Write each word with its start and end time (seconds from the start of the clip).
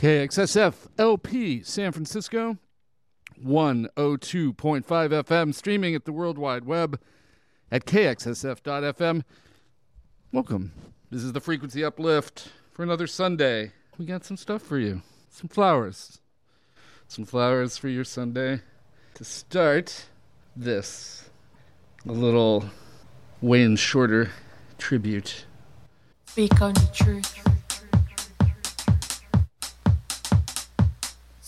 KXSF 0.00 0.88
LP 0.96 1.62
San 1.62 1.92
Francisco, 1.92 2.56
102.5 3.44 4.82
FM, 4.82 5.54
streaming 5.54 5.94
at 5.94 6.06
the 6.06 6.12
World 6.12 6.38
Wide 6.38 6.64
Web 6.64 6.98
at 7.70 7.84
kxsf.fm. 7.84 9.24
Welcome. 10.32 10.72
This 11.10 11.22
is 11.22 11.34
the 11.34 11.40
Frequency 11.42 11.84
Uplift 11.84 12.48
for 12.72 12.82
another 12.82 13.06
Sunday. 13.06 13.72
We 13.98 14.06
got 14.06 14.24
some 14.24 14.38
stuff 14.38 14.62
for 14.62 14.78
you. 14.78 15.02
Some 15.28 15.48
flowers. 15.48 16.22
Some 17.06 17.26
flowers 17.26 17.76
for 17.76 17.88
your 17.88 18.04
Sunday. 18.04 18.62
To 19.16 19.24
start 19.24 20.06
this, 20.56 21.28
a 22.08 22.12
little 22.12 22.64
Wayne 23.42 23.76
Shorter 23.76 24.30
tribute. 24.78 25.44
Speak 26.24 26.62
on 26.62 26.72
the 26.72 26.88
truth. 26.94 27.49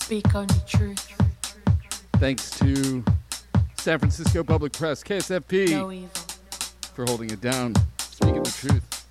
Speak 0.02 0.34
on 0.34 0.48
the 0.48 0.62
truth. 0.66 1.12
Thanks 2.14 2.50
to 2.58 3.04
San 3.78 4.00
Francisco 4.00 4.42
Public 4.42 4.72
Press, 4.72 5.02
KSFP, 5.02 5.70
No 5.70 6.08
for 6.92 7.04
holding 7.04 7.30
it 7.30 7.40
down. 7.40 7.74
Speaking 7.98 8.42
the 8.42 8.50
truth. 8.50 9.01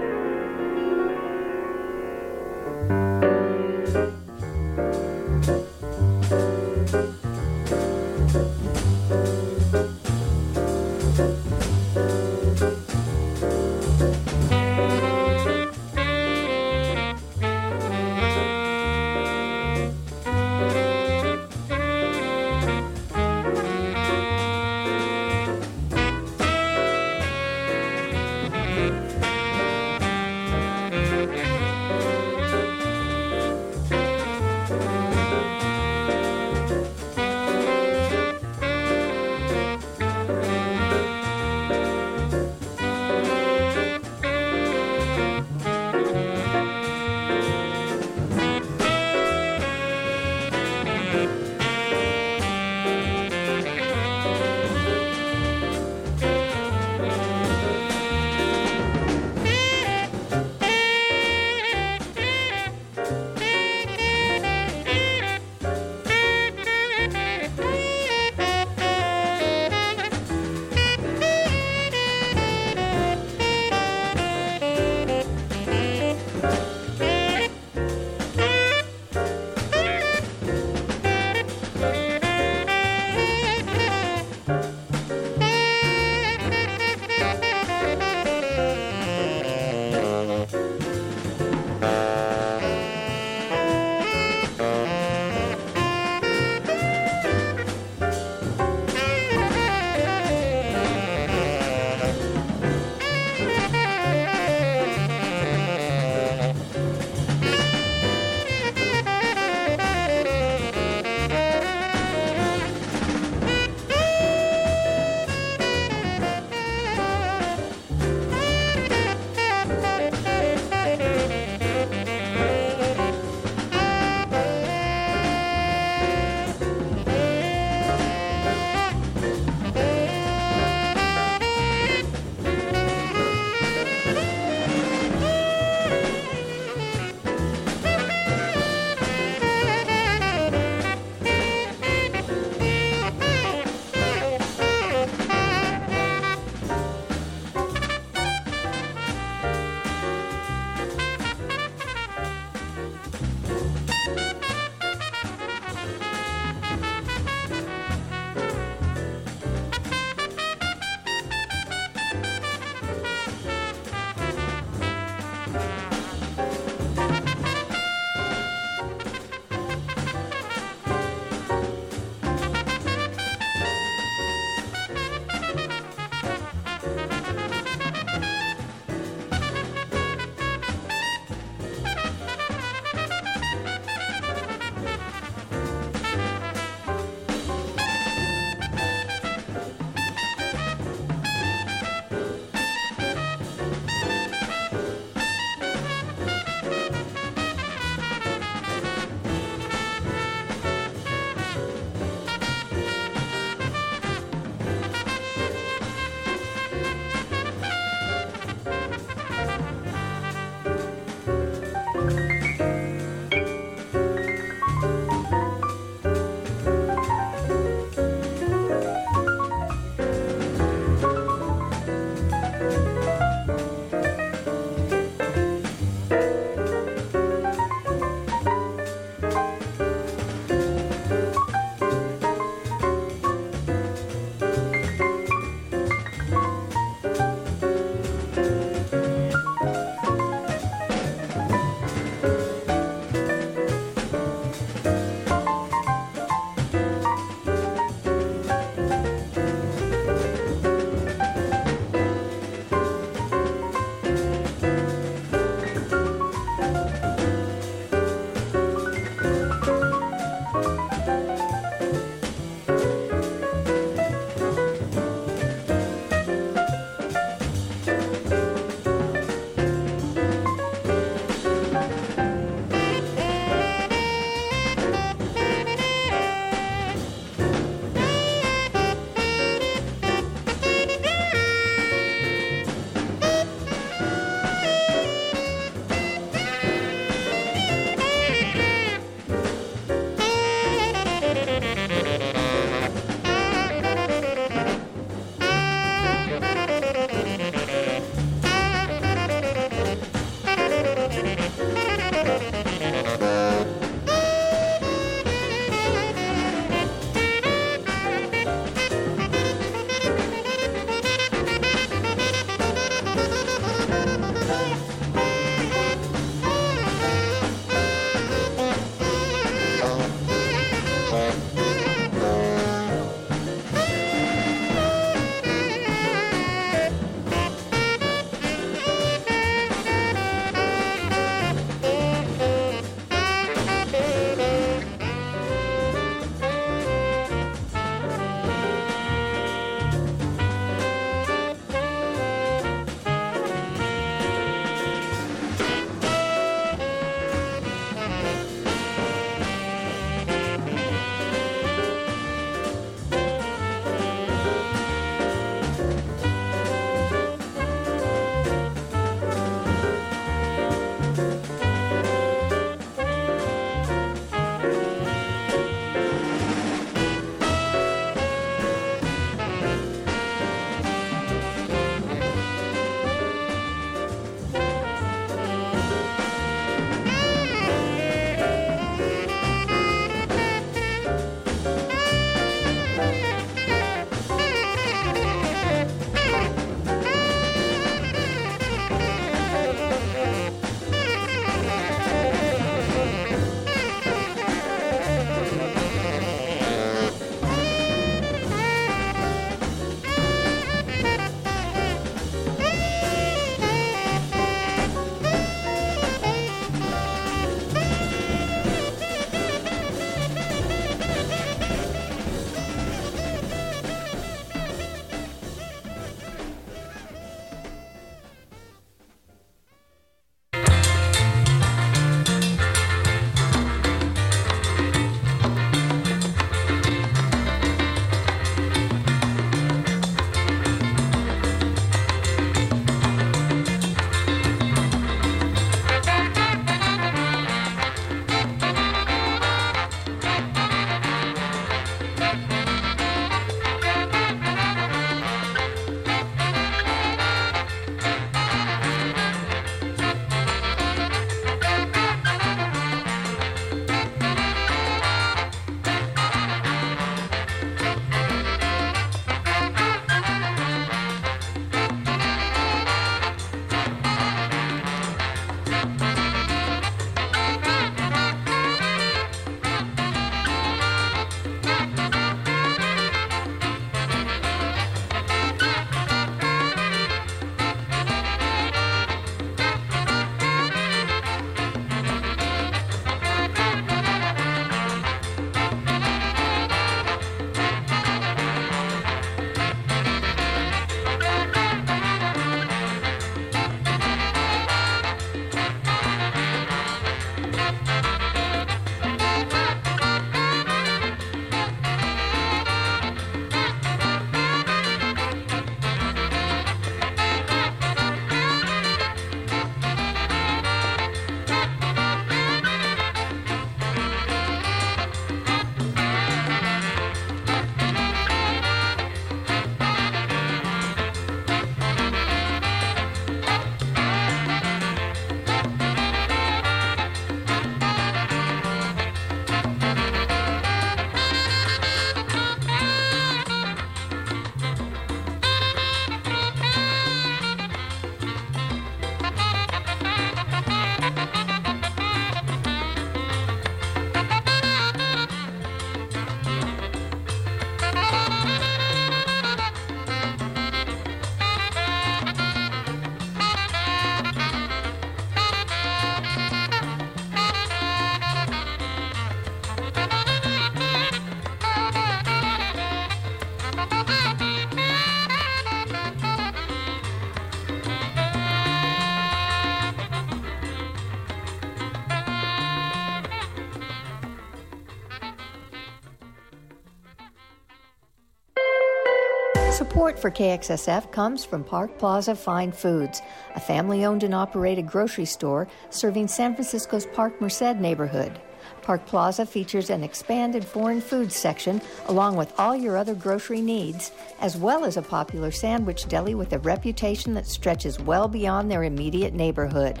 For 580.26 580.32
KXSF 580.32 581.12
comes 581.12 581.44
from 581.44 581.62
Park 581.62 581.98
Plaza 581.98 582.34
Fine 582.34 582.72
Foods, 582.72 583.22
a 583.54 583.60
family 583.60 584.04
owned 584.04 584.24
and 584.24 584.34
operated 584.34 584.84
grocery 584.84 585.24
store 585.24 585.68
serving 585.90 586.26
San 586.26 586.52
Francisco's 586.52 587.06
Parkmerced 587.06 587.78
neighborhood. 587.78 588.40
Park 588.86 589.04
Plaza 589.04 589.44
features 589.44 589.90
an 589.90 590.04
expanded 590.04 590.64
foreign 590.64 591.00
foods 591.00 591.34
section 591.34 591.82
along 592.06 592.36
with 592.36 592.54
all 592.56 592.76
your 592.76 592.96
other 592.96 593.16
grocery 593.16 593.60
needs, 593.60 594.12
as 594.40 594.56
well 594.56 594.84
as 594.84 594.96
a 594.96 595.02
popular 595.02 595.50
sandwich 595.50 596.06
deli 596.06 596.36
with 596.36 596.52
a 596.52 596.60
reputation 596.60 597.34
that 597.34 597.48
stretches 597.48 597.98
well 597.98 598.28
beyond 598.28 598.70
their 598.70 598.84
immediate 598.84 599.34
neighborhood. 599.34 600.00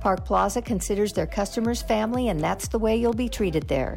Park 0.00 0.24
Plaza 0.24 0.60
considers 0.60 1.12
their 1.12 1.28
customers 1.28 1.80
family, 1.80 2.26
and 2.26 2.40
that's 2.40 2.66
the 2.66 2.78
way 2.78 2.96
you'll 2.96 3.14
be 3.14 3.28
treated 3.28 3.68
there. 3.68 3.96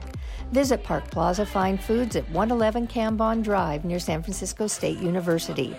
Visit 0.51 0.83
Park 0.83 1.09
Plaza 1.09 1.43
Fine 1.43 1.79
Foods 1.79 2.15
at 2.15 2.29
111 2.29 2.85
Cambon 2.89 3.41
Drive 3.41 3.85
near 3.85 3.97
San 3.97 4.21
Francisco 4.21 4.67
State 4.67 4.99
University. 4.99 5.75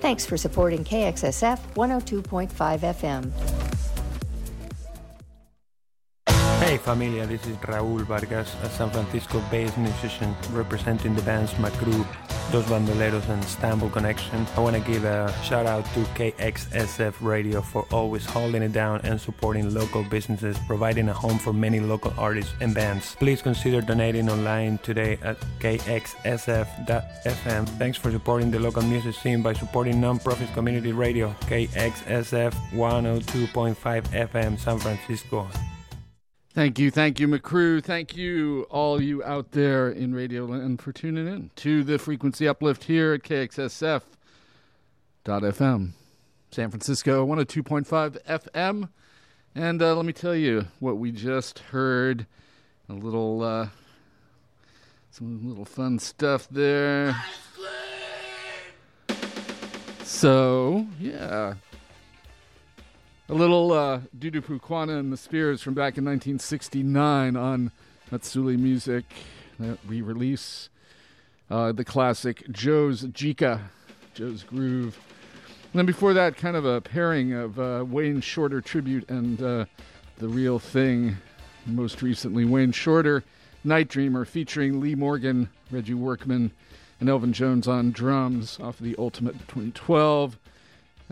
Thanks 0.00 0.26
for 0.26 0.36
supporting 0.36 0.84
KXSF 0.84 1.58
102.5 1.76 2.50
FM. 2.50 3.91
Hey 6.62 6.76
familia, 6.78 7.26
this 7.26 7.44
is 7.48 7.56
Raúl 7.56 8.02
Vargas, 8.02 8.54
a 8.62 8.70
San 8.70 8.88
Francisco-based 8.88 9.76
musician 9.78 10.32
representing 10.52 11.12
the 11.12 11.22
bands 11.22 11.52
Macru, 11.54 12.06
Dos 12.52 12.64
Bandoleros 12.66 13.28
and 13.30 13.42
Istanbul 13.42 13.90
Connection. 13.90 14.46
I 14.56 14.60
want 14.60 14.76
to 14.76 14.82
give 14.82 15.04
a 15.04 15.34
shout 15.42 15.66
out 15.66 15.84
to 15.86 16.00
KXSF 16.14 17.14
Radio 17.20 17.62
for 17.62 17.84
always 17.90 18.24
holding 18.24 18.62
it 18.62 18.72
down 18.72 19.00
and 19.02 19.20
supporting 19.20 19.74
local 19.74 20.04
businesses, 20.04 20.56
providing 20.68 21.08
a 21.08 21.12
home 21.12 21.36
for 21.36 21.52
many 21.52 21.80
local 21.80 22.14
artists 22.16 22.54
and 22.60 22.72
bands. 22.72 23.16
Please 23.16 23.42
consider 23.42 23.80
donating 23.80 24.30
online 24.30 24.78
today 24.84 25.18
at 25.22 25.40
kxsf.fm. 25.58 26.88
Thanks 27.70 27.98
for 27.98 28.12
supporting 28.12 28.52
the 28.52 28.60
local 28.60 28.82
music 28.82 29.16
scene 29.16 29.42
by 29.42 29.52
supporting 29.52 30.00
non-profit 30.00 30.52
community 30.52 30.92
radio 30.92 31.34
KXSF 31.40 32.54
102.5 32.70 33.74
FM 33.74 34.56
San 34.60 34.78
Francisco. 34.78 35.48
Thank 36.54 36.78
you, 36.78 36.90
thank 36.90 37.18
you, 37.18 37.28
McCrew. 37.28 37.82
Thank 37.82 38.14
you, 38.14 38.66
all 38.68 39.00
you 39.00 39.24
out 39.24 39.52
there 39.52 39.88
in 39.88 40.14
Radio 40.14 40.44
Land, 40.44 40.82
for 40.82 40.92
tuning 40.92 41.26
in 41.26 41.50
to 41.56 41.82
the 41.82 41.98
frequency 41.98 42.46
uplift 42.46 42.84
here 42.84 43.14
at 43.14 43.22
KXSF.FM, 43.22 44.02
San 46.50 46.70
Francisco 46.70 47.26
102.5 47.26 48.22
FM. 48.26 48.90
And 49.54 49.80
uh, 49.80 49.96
let 49.96 50.04
me 50.04 50.12
tell 50.12 50.36
you 50.36 50.66
what 50.78 50.98
we 50.98 51.10
just 51.10 51.58
heard. 51.58 52.26
A 52.90 52.92
little, 52.92 53.42
uh, 53.42 53.68
some 55.10 55.48
little 55.48 55.64
fun 55.64 55.98
stuff 55.98 56.48
there. 56.50 57.16
So, 60.04 60.86
yeah. 61.00 61.54
A 63.28 63.34
little 63.34 63.72
uh, 63.72 64.00
Dudu 64.18 64.42
Pukwana 64.42 64.98
and 64.98 65.12
the 65.12 65.16
Spears 65.16 65.62
from 65.62 65.74
back 65.74 65.96
in 65.96 66.04
1969 66.04 67.36
on 67.36 67.70
Matsuli 68.10 68.58
Music, 68.58 69.04
that 69.58 69.78
re 69.86 70.02
release. 70.02 70.68
Uh, 71.48 71.70
the 71.70 71.84
classic 71.84 72.50
Joe's 72.50 73.02
Jika, 73.04 73.60
Joe's 74.14 74.42
Groove. 74.42 74.98
And 75.72 75.78
then 75.78 75.86
before 75.86 76.12
that, 76.14 76.36
kind 76.36 76.56
of 76.56 76.64
a 76.64 76.80
pairing 76.80 77.32
of 77.32 77.60
uh, 77.60 77.84
Wayne 77.86 78.20
Shorter 78.20 78.60
tribute 78.60 79.08
and 79.08 79.40
uh, 79.40 79.64
The 80.18 80.28
Real 80.28 80.58
Thing. 80.58 81.16
Most 81.64 82.02
recently, 82.02 82.44
Wayne 82.44 82.72
Shorter, 82.72 83.22
Night 83.62 83.88
Dreamer, 83.88 84.24
featuring 84.24 84.80
Lee 84.80 84.94
Morgan, 84.94 85.48
Reggie 85.70 85.94
Workman, 85.94 86.50
and 86.98 87.08
Elvin 87.08 87.32
Jones 87.32 87.68
on 87.68 87.92
drums 87.92 88.58
off 88.60 88.80
of 88.80 88.84
the 88.84 88.96
Ultimate 88.98 89.38
2012. 89.48 90.38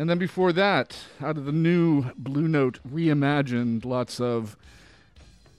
And 0.01 0.09
then 0.09 0.17
before 0.17 0.55
that, 0.55 0.97
out 1.21 1.37
of 1.37 1.45
the 1.45 1.53
new 1.53 2.07
Blue 2.17 2.49
Note 2.49 2.81
reimagined, 2.89 3.85
lots 3.85 4.19
of 4.19 4.57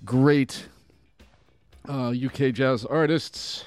great 0.03 0.65
uh, 1.87 2.07
UK 2.09 2.51
jazz 2.51 2.83
artists 2.83 3.65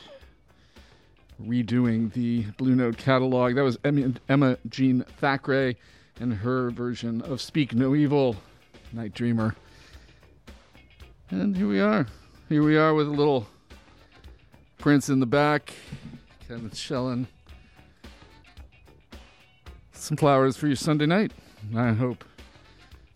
redoing 1.41 2.13
the 2.13 2.47
Blue 2.57 2.75
Note 2.75 2.99
catalog. 2.99 3.55
That 3.55 3.63
was 3.63 3.79
Emma, 3.85 4.59
Jean 4.69 5.05
Thackray 5.23 5.77
and 6.19 6.35
her 6.35 6.71
version 6.71 7.23
of 7.23 7.41
Speak 7.41 7.73
No 7.73 7.95
Evil, 7.95 8.35
Night 8.93 9.15
Dreamer. 9.15 9.55
And 11.31 11.57
here 11.57 11.69
we 11.69 11.79
are. 11.79 12.09
Here 12.49 12.65
we 12.65 12.77
are 12.77 12.95
with 12.95 13.07
a 13.07 13.13
little 13.13 13.47
Prince 14.79 15.09
in 15.09 15.21
the 15.21 15.27
back, 15.27 15.73
Kenneth 16.49 16.75
Shellen 16.75 17.29
some 20.05 20.17
flowers 20.19 20.55
for 20.57 20.67
your 20.67 20.77
Sunday 20.77 21.07
night, 21.07 21.33
I 21.75 21.93
hope. 21.93 22.25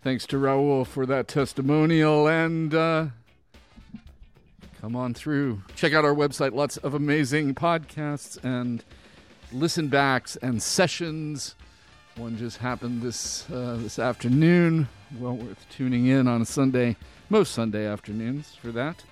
Thanks 0.03 0.27
to 0.29 0.37
Raul 0.37 0.87
for 0.87 1.05
that 1.05 1.29
testimonial 1.29 2.27
and 2.27 2.75
uh, 2.75 3.07
come 4.81 4.97
on 4.97 5.13
through. 5.13 5.61
Check 5.77 5.93
out 5.93 6.07
our 6.07 6.15
website, 6.15 6.55
lots 6.55 6.79
of 6.79 6.95
amazing 6.95 7.55
podcasts 7.55 8.43
and 8.43 8.83
listen 9.53 9.89
backs 9.89 10.37
and 10.37 10.63
sessions. 10.63 11.57
One 12.17 12.39
just 12.39 12.57
happened 12.57 13.03
this 13.03 13.49
uh, 13.51 13.77
this 13.79 13.99
afternoon. 13.99 14.89
Well 15.19 15.37
worth 15.37 15.67
tuning 15.69 16.07
in 16.07 16.27
on 16.27 16.41
a 16.41 16.47
Sunday, 16.47 16.97
most 17.29 17.53
Sunday 17.53 17.87
afternoons 17.87 18.55
for 18.55 18.73
that. 18.73 19.05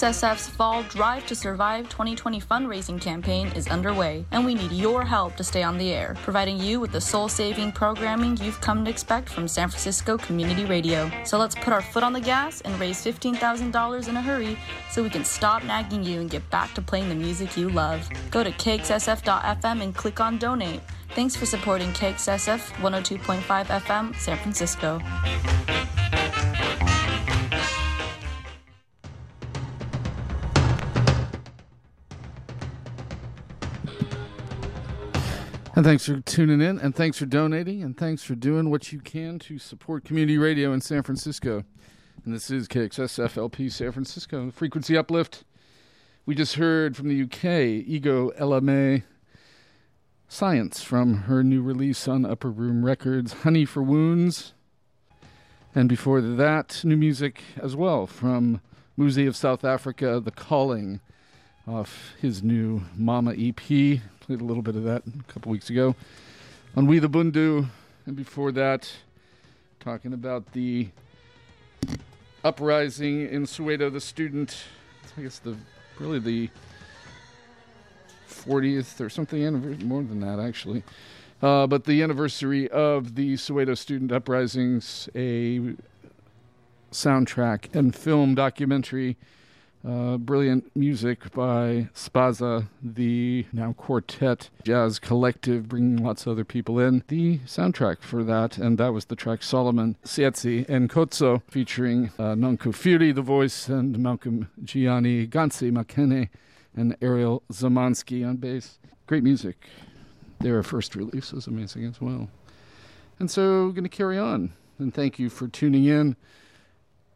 KXSF's 0.00 0.48
Fall 0.48 0.82
Drive 0.84 1.26
to 1.26 1.34
Survive 1.34 1.86
2020 1.90 2.40
fundraising 2.40 2.98
campaign 2.98 3.48
is 3.48 3.68
underway, 3.68 4.24
and 4.30 4.46
we 4.46 4.54
need 4.54 4.72
your 4.72 5.04
help 5.04 5.36
to 5.36 5.44
stay 5.44 5.62
on 5.62 5.76
the 5.76 5.92
air, 5.92 6.16
providing 6.22 6.58
you 6.58 6.80
with 6.80 6.90
the 6.90 7.00
soul 7.02 7.28
saving 7.28 7.70
programming 7.72 8.34
you've 8.38 8.62
come 8.62 8.82
to 8.82 8.90
expect 8.90 9.28
from 9.28 9.46
San 9.46 9.68
Francisco 9.68 10.16
Community 10.16 10.64
Radio. 10.64 11.10
So 11.24 11.36
let's 11.36 11.54
put 11.54 11.74
our 11.74 11.82
foot 11.82 12.02
on 12.02 12.14
the 12.14 12.20
gas 12.20 12.62
and 12.62 12.80
raise 12.80 13.04
$15,000 13.04 14.08
in 14.08 14.16
a 14.16 14.22
hurry 14.22 14.56
so 14.90 15.02
we 15.02 15.10
can 15.10 15.22
stop 15.22 15.64
nagging 15.64 16.02
you 16.02 16.22
and 16.22 16.30
get 16.30 16.48
back 16.48 16.72
to 16.76 16.80
playing 16.80 17.10
the 17.10 17.14
music 17.14 17.58
you 17.58 17.68
love. 17.68 18.08
Go 18.30 18.42
to 18.42 18.52
KXSF.FM 18.52 19.82
and 19.82 19.94
click 19.94 20.18
on 20.18 20.38
donate. 20.38 20.80
Thanks 21.10 21.36
for 21.36 21.44
supporting 21.44 21.90
KXSF 21.90 22.72
102.5 22.80 23.66
FM 23.66 24.16
San 24.16 24.38
Francisco. 24.38 24.98
And 35.80 35.86
thanks 35.86 36.04
for 36.04 36.20
tuning 36.20 36.60
in, 36.60 36.78
and 36.78 36.94
thanks 36.94 37.16
for 37.16 37.24
donating, 37.24 37.82
and 37.82 37.96
thanks 37.96 38.22
for 38.22 38.34
doing 38.34 38.68
what 38.68 38.92
you 38.92 39.00
can 39.00 39.38
to 39.38 39.58
support 39.58 40.04
community 40.04 40.36
radio 40.36 40.74
in 40.74 40.82
San 40.82 41.02
Francisco. 41.02 41.64
And 42.22 42.34
this 42.34 42.50
is 42.50 42.68
KXSFLP 42.68 43.72
San 43.72 43.90
Francisco, 43.90 44.50
frequency 44.50 44.94
uplift. 44.94 45.44
We 46.26 46.34
just 46.34 46.56
heard 46.56 46.98
from 46.98 47.08
the 47.08 47.22
UK, 47.22 47.86
Ego 47.88 48.28
Ella 48.36 48.60
May 48.60 49.04
Science 50.28 50.82
from 50.82 51.22
her 51.22 51.42
new 51.42 51.62
release 51.62 52.06
on 52.06 52.26
Upper 52.26 52.50
Room 52.50 52.84
Records, 52.84 53.32
Honey 53.32 53.64
for 53.64 53.82
Wounds. 53.82 54.52
And 55.74 55.88
before 55.88 56.20
that, 56.20 56.82
new 56.84 56.98
music 56.98 57.40
as 57.56 57.74
well 57.74 58.06
from 58.06 58.60
Muzi 58.98 59.26
of 59.26 59.34
South 59.34 59.64
Africa, 59.64 60.20
The 60.22 60.30
Calling, 60.30 61.00
off 61.66 62.12
his 62.20 62.42
new 62.42 62.82
Mama 62.94 63.32
EP. 63.34 64.02
Played 64.30 64.42
a 64.42 64.44
little 64.44 64.62
bit 64.62 64.76
of 64.76 64.84
that 64.84 65.02
a 65.08 65.32
couple 65.32 65.50
weeks 65.50 65.70
ago 65.70 65.96
on 66.76 66.86
We 66.86 67.00
the 67.00 67.08
Bundu. 67.08 67.66
And 68.06 68.14
before 68.14 68.52
that, 68.52 68.88
talking 69.80 70.12
about 70.12 70.52
the 70.52 70.86
uprising 72.44 73.28
in 73.28 73.42
Soweto, 73.42 73.92
the 73.92 74.00
student, 74.00 74.56
I 75.18 75.22
guess 75.22 75.40
the 75.40 75.56
really 75.98 76.20
the 76.20 76.48
40th 78.28 79.00
or 79.00 79.08
something, 79.08 79.44
anniversary, 79.44 79.84
more 79.84 80.04
than 80.04 80.20
that 80.20 80.38
actually. 80.38 80.84
Uh, 81.42 81.66
but 81.66 81.82
the 81.82 82.00
anniversary 82.00 82.68
of 82.68 83.16
the 83.16 83.34
Soweto 83.34 83.76
student 83.76 84.12
uprisings, 84.12 85.08
a 85.16 85.74
soundtrack 86.92 87.74
and 87.74 87.96
film 87.96 88.36
documentary 88.36 89.16
Uh, 89.82 90.18
brilliant 90.18 90.70
music 90.76 91.32
by 91.32 91.88
SPAZA, 91.94 92.68
the 92.82 93.46
now 93.50 93.72
quartet 93.72 94.50
jazz 94.62 94.98
collective, 94.98 95.70
bringing 95.70 96.04
lots 96.04 96.26
of 96.26 96.32
other 96.32 96.44
people 96.44 96.78
in. 96.78 97.02
The 97.08 97.38
soundtrack 97.46 98.02
for 98.02 98.22
that, 98.24 98.58
and 98.58 98.76
that 98.76 98.92
was 98.92 99.06
the 99.06 99.16
track 99.16 99.42
Solomon 99.42 99.96
Tsietsi 100.04 100.68
and 100.68 100.90
Khotso, 100.90 101.40
featuring 101.48 102.10
uh, 102.18 102.34
Nonku 102.34 102.74
Phiri, 102.74 103.14
the 103.14 103.22
voice, 103.22 103.68
and 103.68 103.98
Malcolm 103.98 104.50
Jiyane, 104.62 105.30
Gontse 105.30 105.72
Makhene, 105.72 106.28
and 106.76 106.94
Ariel 107.00 107.42
Zamonsky 107.50 108.28
on 108.28 108.36
bass. 108.36 108.78
Great 109.06 109.24
music. 109.24 109.66
Their 110.40 110.62
first 110.62 110.94
release 110.94 111.32
was 111.32 111.46
amazing 111.46 111.86
as 111.86 112.02
well. 112.02 112.28
And 113.18 113.30
so, 113.30 113.64
we're 113.64 113.72
going 113.72 113.84
to 113.84 113.88
carry 113.88 114.18
on. 114.18 114.52
And 114.78 114.92
thank 114.92 115.18
you 115.18 115.30
for 115.30 115.48
tuning 115.48 115.86
in 115.86 116.16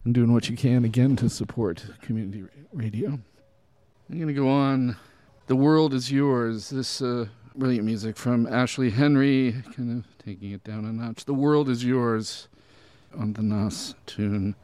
and 0.04 0.14
doing 0.14 0.32
what 0.32 0.48
you 0.48 0.56
can 0.56 0.84
again 0.84 1.16
to 1.16 1.28
support 1.28 1.84
community 2.02 2.44
radio. 2.72 3.18
I'm 4.10 4.16
going 4.16 4.28
to 4.28 4.34
go 4.34 4.48
on. 4.48 4.96
The 5.46 5.56
World 5.56 5.94
is 5.94 6.12
Yours. 6.12 6.70
This 6.70 7.00
uh, 7.00 7.26
brilliant 7.54 7.84
music 7.84 8.16
from 8.16 8.46
Ashley 8.46 8.90
Henry, 8.90 9.62
kind 9.74 9.98
of 10.04 10.24
taking 10.24 10.52
it 10.52 10.62
down 10.64 10.84
a 10.84 10.92
notch. 10.92 11.24
The 11.24 11.34
World 11.34 11.68
is 11.68 11.84
Yours 11.84 12.48
on 13.18 13.32
the 13.32 13.42
Nas 13.42 13.94
tune. 14.06 14.54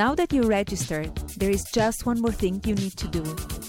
Now 0.00 0.14
that 0.14 0.32
you're 0.32 0.46
registered, 0.46 1.14
there 1.36 1.50
is 1.50 1.62
just 1.64 2.06
one 2.06 2.22
more 2.22 2.32
thing 2.32 2.62
you 2.64 2.74
need 2.74 2.96
to 2.96 3.06
do 3.06 3.22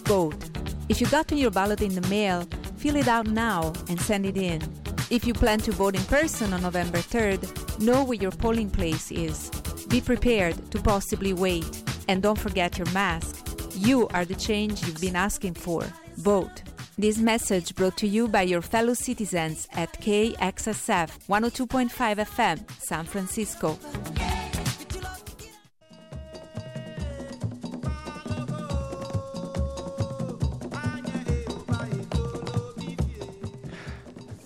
vote. 0.07 0.41
If 0.87 1.01
you 1.01 1.07
got 1.07 1.29
your 1.29 1.51
ballot 1.51 1.81
in 1.81 1.93
the 1.93 2.07
mail, 2.07 2.47
fill 2.77 2.95
it 2.95 3.09
out 3.09 3.27
now 3.27 3.73
and 3.89 3.99
send 3.99 4.25
it 4.25 4.37
in. 4.37 4.61
If 5.09 5.27
you 5.27 5.33
plan 5.33 5.59
to 5.59 5.73
vote 5.73 5.93
in 5.93 6.03
person 6.05 6.53
on 6.53 6.61
November 6.61 6.99
3rd, 6.99 7.81
know 7.81 8.05
where 8.05 8.17
your 8.17 8.31
polling 8.31 8.69
place 8.69 9.11
is. 9.11 9.49
Be 9.89 9.99
prepared 9.99 10.71
to 10.71 10.81
possibly 10.81 11.33
wait. 11.33 11.83
And 12.07 12.23
don't 12.23 12.39
forget 12.39 12.77
your 12.77 12.89
mask. 12.91 13.35
You 13.75 14.07
are 14.13 14.23
the 14.23 14.35
change 14.35 14.87
you've 14.87 15.01
been 15.01 15.17
asking 15.17 15.55
for. 15.55 15.83
Vote. 16.15 16.63
This 16.97 17.17
message 17.17 17.75
brought 17.75 17.97
to 17.97 18.07
you 18.07 18.29
by 18.29 18.43
your 18.43 18.61
fellow 18.61 18.93
citizens 18.93 19.67
at 19.73 19.91
KXSF 19.99 21.09
102.5 21.27 22.25
FM, 22.25 22.71
San 22.79 23.03
Francisco. 23.03 23.77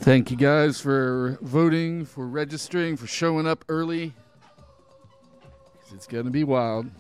Thank 0.06 0.30
you 0.30 0.38
guys 0.38 0.80
for 0.80 1.40
voting, 1.42 2.06
for 2.06 2.28
registering, 2.28 2.96
for 2.96 3.08
showing 3.08 3.48
up 3.48 3.66
early. 3.70 4.14
It's 5.92 6.06
going 6.06 6.26
to 6.26 6.30
be 6.32 6.44
wild. 6.44 6.92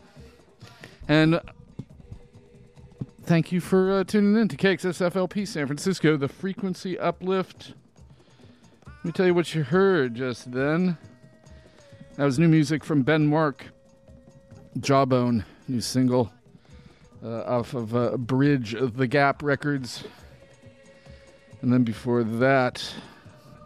And 1.07 1.39
thank 3.21 3.51
you 3.51 3.61
for 3.61 3.99
uh, 3.99 4.05
tuning 4.05 4.41
in 4.41 4.47
to 4.47 4.57
KXSFLP 4.57 5.47
San 5.47 5.67
Francisco, 5.67 6.17
the 6.17 6.27
frequency 6.27 6.97
uplift. 6.97 7.73
Let 8.87 9.05
me 9.05 9.11
tell 9.11 9.27
you 9.27 9.35
what 9.35 9.53
you 9.53 9.61
heard 9.61 10.15
just 10.15 10.51
then. 10.51 10.97
That 12.15 12.25
was 12.25 12.39
new 12.39 12.47
music 12.47 12.83
from 12.83 13.03
Ben 13.03 13.27
Mark, 13.27 13.67
Jawbone, 14.79 15.45
new 15.67 15.79
single 15.79 16.33
uh, 17.23 17.43
off 17.43 17.75
of 17.75 17.95
uh, 17.95 18.17
Bridge 18.17 18.73
of 18.73 18.97
the 18.97 19.05
Gap 19.05 19.43
Records. 19.43 20.05
And 21.61 21.73
then 21.73 21.83
before 21.83 22.23
that, 22.23 22.83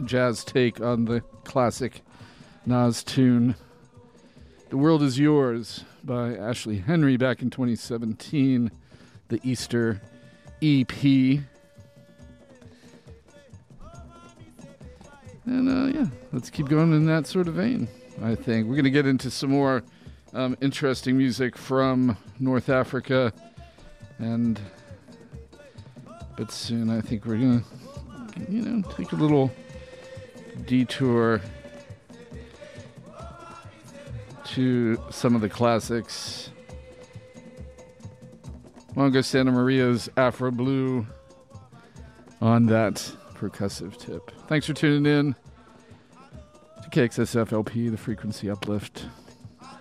jazz 0.05 0.43
take 0.43 0.79
on 0.81 1.05
the 1.05 1.21
classic 1.43 2.01
Nas 2.65 3.03
tune, 3.03 3.55
The 4.69 4.77
World 4.77 5.01
Is 5.03 5.17
Yours 5.17 5.83
by 6.03 6.35
Ashley 6.35 6.77
Henry 6.77 7.17
back 7.17 7.41
in 7.41 7.49
2017, 7.49 8.71
the 9.29 9.39
Easter 9.43 10.01
EP. 10.61 11.03
And 15.45 15.67
uh, 15.67 15.97
yeah, 15.97 16.07
let's 16.31 16.49
keep 16.49 16.69
going 16.69 16.93
in 16.93 17.05
that 17.07 17.25
sort 17.25 17.47
of 17.47 17.55
vein, 17.55 17.87
I 18.21 18.35
think. 18.35 18.67
We're 18.67 18.75
going 18.75 18.83
to 18.83 18.91
get 18.91 19.07
into 19.07 19.31
some 19.31 19.49
more 19.49 19.83
um, 20.33 20.55
interesting 20.61 21.17
music 21.17 21.57
from 21.57 22.17
North 22.39 22.69
Africa. 22.69 23.33
And, 24.19 24.59
but 26.37 26.51
soon 26.51 26.89
I 26.89 27.01
think 27.01 27.25
we're 27.25 27.37
going 27.37 27.61
to 27.61 27.78
you 28.47 28.61
know, 28.61 28.87
take 28.91 29.11
a 29.11 29.15
little 29.15 29.51
detour 30.65 31.41
to 34.45 34.99
some 35.11 35.35
of 35.35 35.41
the 35.41 35.49
classics. 35.49 36.49
Mongo 38.95 39.23
Santamaria's 39.23 40.09
Afro 40.17 40.51
Blue 40.51 41.05
on 42.41 42.65
that 42.67 42.95
percussive 43.35 43.97
tip. 43.97 44.31
Thanks 44.47 44.65
for 44.65 44.73
tuning 44.73 45.05
in 45.05 45.35
to 46.83 46.89
KXSFLP, 46.89 47.91
the 47.91 47.97
frequency 47.97 48.49
uplift. 48.49 49.05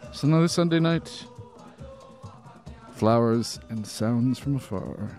It's 0.04 0.22
another 0.22 0.48
Sunday 0.48 0.80
night. 0.80 1.24
Flowers 2.92 3.59
and 3.70 3.86
sounds 3.86 4.38
from 4.38 4.56
afar. 4.56 5.18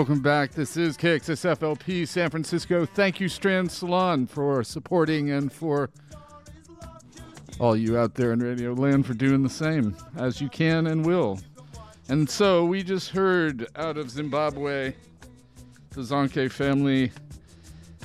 Welcome 0.00 0.22
back. 0.22 0.52
This 0.52 0.78
is 0.78 0.96
KXSFLP 0.96 2.08
San 2.08 2.30
Francisco. 2.30 2.86
Thank 2.86 3.20
you, 3.20 3.28
Strand 3.28 3.70
Salon, 3.70 4.26
for 4.26 4.64
supporting 4.64 5.30
and 5.30 5.52
for 5.52 5.90
all 7.58 7.76
you 7.76 7.98
out 7.98 8.14
there 8.14 8.32
in 8.32 8.40
Radio 8.40 8.72
Land 8.72 9.04
for 9.04 9.12
doing 9.12 9.42
the 9.42 9.50
same 9.50 9.94
as 10.16 10.40
you 10.40 10.48
can 10.48 10.86
and 10.86 11.04
will. 11.04 11.38
And 12.08 12.30
so 12.30 12.64
we 12.64 12.82
just 12.82 13.10
heard 13.10 13.68
out 13.76 13.98
of 13.98 14.08
Zimbabwe, 14.08 14.94
the 15.90 16.00
Zonke 16.00 16.50
family, 16.50 17.12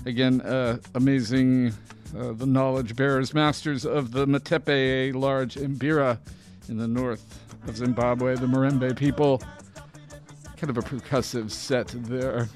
again, 0.06 0.42
uh, 0.42 0.80
amazing, 0.96 1.74
uh, 2.20 2.34
the 2.34 2.46
knowledge 2.46 2.98
bearers, 2.98 3.34
masters 3.34 3.86
of 3.86 4.12
the 4.12 4.26
Matepe, 4.26 5.16
large 5.16 5.56
Mbira 5.56 6.20
in 6.68 6.76
the 6.76 6.90
north 6.90 7.40
of 7.70 7.78
Zimbabwe, 7.78 8.36
the 8.36 8.48
Marembe 8.48 8.98
people 8.98 9.42
kind 10.58 10.70
of 10.70 10.78
a 10.78 10.82
percussive 10.82 11.52
set 11.52 11.88
there. 11.88 12.48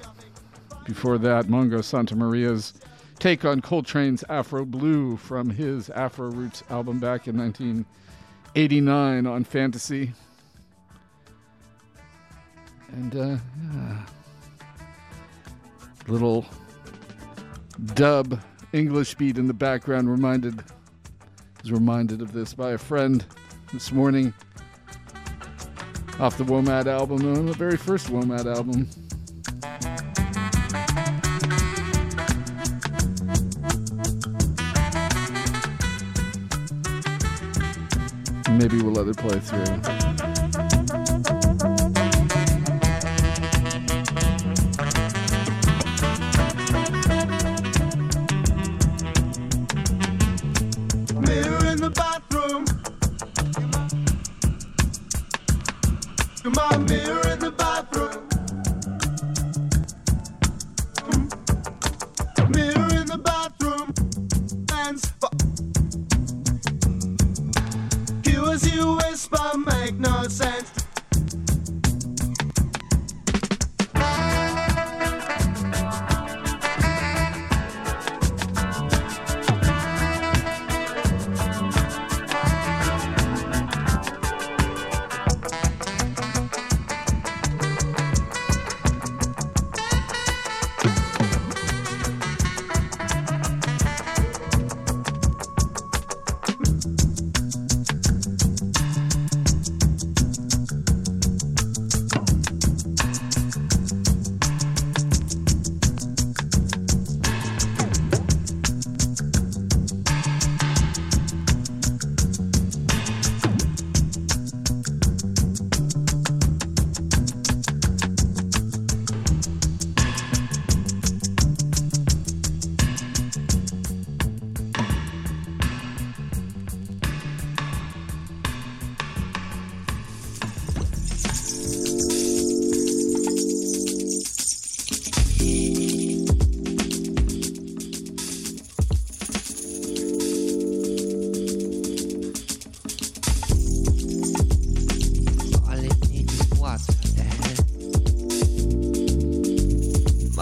Before 0.86 1.18
that, 1.18 1.46
Mongo 1.46 1.78
Santamaria's 1.84 2.74
take 3.18 3.44
on 3.44 3.60
Coltrane's 3.60 4.24
Afro 4.28 4.64
Blue 4.64 5.16
from 5.16 5.50
his 5.50 5.90
Afro 5.90 6.30
Roots 6.30 6.62
album 6.70 6.98
back 6.98 7.28
in 7.28 7.36
1989 7.36 9.26
on 9.26 9.44
Fantasy. 9.44 10.12
And, 12.92 13.14
uh, 13.14 13.36
yeah. 13.62 14.06
Little 16.08 16.46
dub 17.94 18.40
English 18.72 19.14
beat 19.14 19.38
in 19.38 19.46
the 19.46 19.54
background 19.54 20.10
reminded 20.10 20.64
was 21.62 21.72
reminded 21.72 22.22
of 22.22 22.32
this 22.32 22.54
by 22.54 22.72
a 22.72 22.78
friend 22.78 23.24
this 23.72 23.92
morning 23.92 24.32
off 26.20 26.36
the 26.36 26.44
WOMAD 26.44 26.86
album, 26.86 27.32
uh, 27.32 27.50
the 27.50 27.54
very 27.54 27.78
first 27.78 28.08
WOMAD 28.08 28.44
album. 28.44 28.86
Maybe 38.58 38.82
we'll 38.82 38.92
let 38.92 39.08
it 39.08 39.16
play 39.16 39.40
through. 39.40 39.99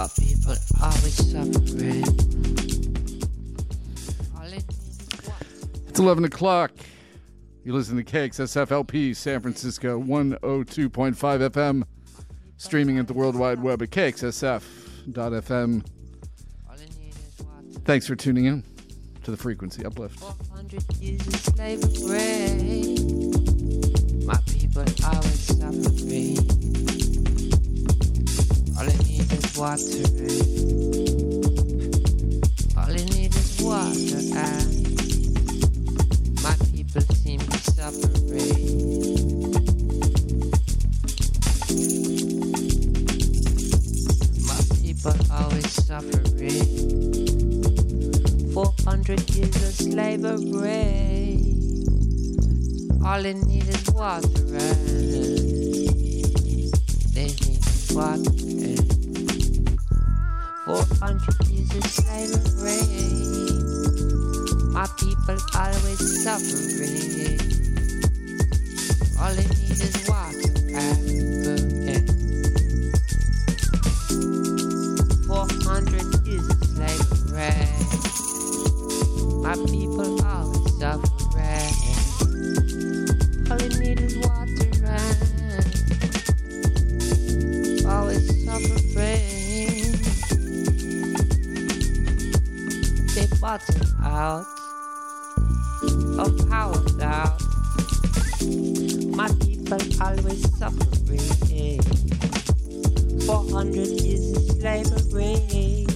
people 0.07 0.55
always 0.81 1.33
suffering. 1.33 2.05
It's 5.89 5.99
11 5.99 6.25
o'clock. 6.25 6.71
You 7.65 7.73
listen 7.75 7.97
to 7.97 8.05
KXSFLP 8.05 9.17
San 9.17 9.41
Francisco 9.41 10.01
102.5 10.01 11.17
FM, 11.17 11.83
streaming 12.57 12.99
at 12.99 13.09
the 13.09 13.13
World 13.13 13.35
Wide 13.35 13.61
Web 13.61 13.83
at 13.83 13.91
kxsf.fm. 13.91 15.85
Thanks 17.85 18.07
for 18.07 18.15
tuning 18.15 18.45
in 18.45 18.63
to 19.25 19.33
the 19.33 19.37
frequency 19.37 19.85
uplift. 19.85 20.23
My 24.25 24.37
people 24.47 24.85
always 25.05 25.41
suffering. 25.59 26.78
All 53.05 53.23
they 53.23 53.35
need 53.35 53.69
is 53.69 53.91
water. 53.91 54.39
400 60.69 61.49
years 61.49 61.75
of 61.77 61.85
slavery. 61.87 62.85
My 64.71 64.87
people 64.99 65.39
always 65.57 66.23
suffering. 66.23 67.41
All 69.19 69.33
they 69.33 69.49
need 69.49 69.81
is 69.81 69.97
water. 70.07 70.53
and 70.77 71.09
400 75.27 76.27
years 76.27 76.49
of 76.51 76.61
slavery. 76.69 77.65
My 79.41 79.55
people 79.73 80.28
out 94.19 94.45
of 96.19 96.51
power. 96.51 96.83
My 99.15 99.29
people 99.39 99.79
always 100.03 100.43
suffering. 100.59 101.79
400 103.21 103.89
years 104.03 104.27
of 104.37 104.43
slavery. 104.59 105.87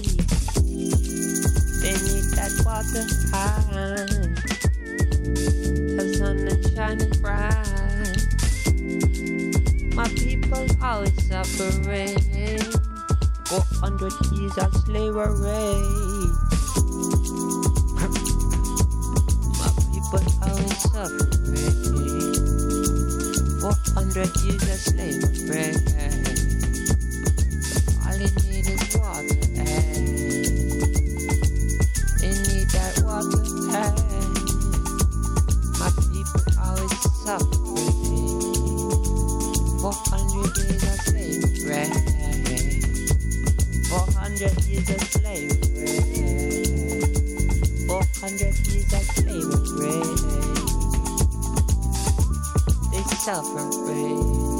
They 1.81 1.95
need 2.07 2.25
that 2.37 2.53
water 2.63 3.05
high. 3.29 4.15
The 5.97 6.05
sun 6.17 6.37
is 6.47 6.63
shining 6.73 7.15
bright. 7.21 8.21
My 9.95 10.07
people 10.07 10.65
always 10.81 11.17
suffering. 11.27 12.17
400 13.47 14.13
years 14.31 14.57
of 14.59 14.71
slavery. 14.85 16.22
Suffering. 20.93 21.33
400 23.59 24.29
years 24.43 24.63
of 24.63 24.79
slavery. 24.79 25.73
All 25.73 25.92
They 53.25 53.31
suffering. 53.31 54.52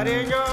Jongo 0.00 0.49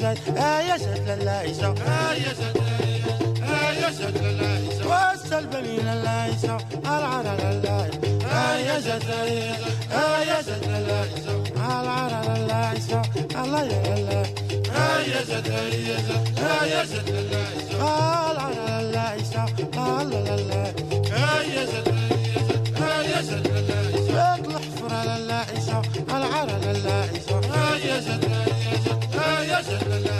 la 0.00 2.03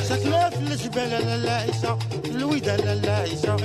ستلاف 0.04 0.58
الجبال 0.58 1.10
لا 1.10 1.36
لايسة 1.36 1.98
الويدة 2.24 2.76
لا 2.76 2.94
لايسة 2.94 3.56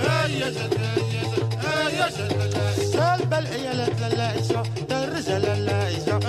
سالبة 2.93 3.39
العيالات 3.39 3.99
لا 4.01 4.09
لايسة 4.15 4.63
درجة 4.89 5.37
لا 5.37 5.55
لايسة 5.55 6.19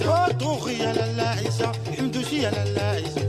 فاطوخية 0.00 0.92
لا 0.92 1.12
لايسة 1.12 1.72
حمدوشية 1.98 2.50
لا 2.50 2.64
لايسة 2.64 3.22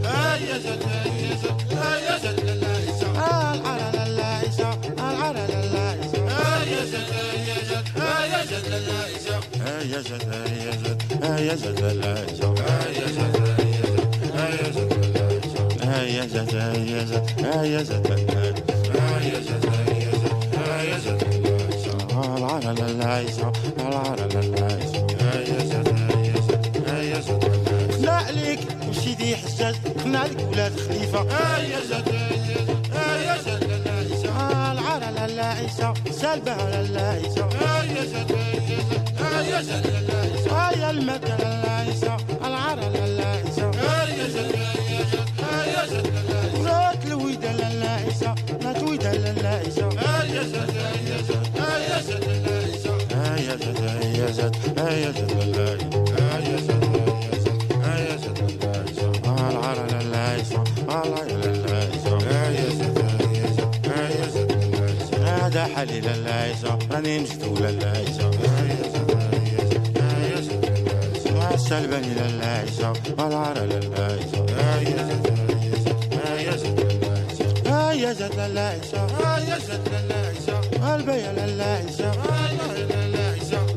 العرى 3.53 3.91
لا 3.93 4.05
لايسة 4.09 4.79
العرى 4.99 5.47
لا 5.47 5.61
لايسة 5.65 6.19
يا 9.65 10.01
جزال 10.01 10.21
يا 10.57 10.71
جزال 10.71 10.97
يا 11.45 11.55
جزال 11.55 12.03
يا 12.03 12.25
جزال 12.25 12.57
يا 12.69 13.05
جزال 14.65 14.99
يا 16.09 16.23
جزال 16.23 16.23
يا 16.23 16.23
جزال 16.25 16.89
يا 16.89 17.03
جزال 17.03 17.67
يا 17.67 17.81
جزال 17.81 18.05
يا 20.85 20.97
جزال 20.97 21.39
العرى 22.37 22.73
للعيش 22.73 23.35
العرى 23.79 24.27
للعيش 24.33 24.93
يا 25.21 25.43
جزال 25.43 25.87
يا 26.87 27.19
جزال 27.19 28.01
لا 28.01 28.11
عليك 28.11 28.59
وسيدي 28.89 29.35
حجاج 29.35 29.75
قنع 30.03 30.25
لك 30.25 30.47
ولاد 30.51 30.79
خليفة. 30.79 31.19
يا 31.21 31.79
جزال 31.79 32.03
يا 32.13 32.29
جزال 32.29 32.78
يسو 35.69 35.93
سلبه 36.11 36.55
لا 36.81 37.17
يسو 37.17 37.45
يا 37.95 38.03
سد 38.11 38.31
يا 39.51 39.61
سد 39.61 39.85
لا 40.09 40.19
يسو 40.33 40.55
يا 40.81 40.89
المكة 40.89 41.35
لا 41.37 41.83
يسو 41.89 42.15
العرى 42.45 42.87
لا 43.19 43.31
يسو 43.41 43.67
يا 44.19 44.27
سد 44.35 44.51
يا 44.91 45.03
سد 45.11 45.29
يا 45.73 45.83
سد 45.91 46.07
لا 46.65 46.79
يسو 47.05 47.15
ويدة 47.25 47.51
لا 47.51 47.67
يسو 49.61 49.89
يا 50.35 50.43
سد 50.43 50.45
يا 50.45 50.47
سد 50.53 50.67
يا 51.89 51.97
سد 52.07 52.31
لا 52.45 52.57
يسو 52.67 52.93
يا 53.47 53.51
سد 53.57 53.69
يا 54.19 54.25
سد 54.31 54.73
يا 54.77 54.95
سد 55.03 55.17
حالي 65.79 66.01
للعيشة 66.01 66.79
راني 66.91 67.19
مشتو 67.19 67.55
للعيشة 67.55 68.31
مع 71.35 71.53
السلباني 71.53 72.13
للعيشة 72.13 72.93
والعرى 73.17 73.59
للعيشة 73.65 74.45
يا 77.91 78.13
زاد 78.13 78.39
للعيشة 78.39 79.07
يا 79.49 79.57
زاد 79.67 79.89
للعيشة 79.89 80.95
البيا 80.95 81.31
للعيشة 81.31 82.11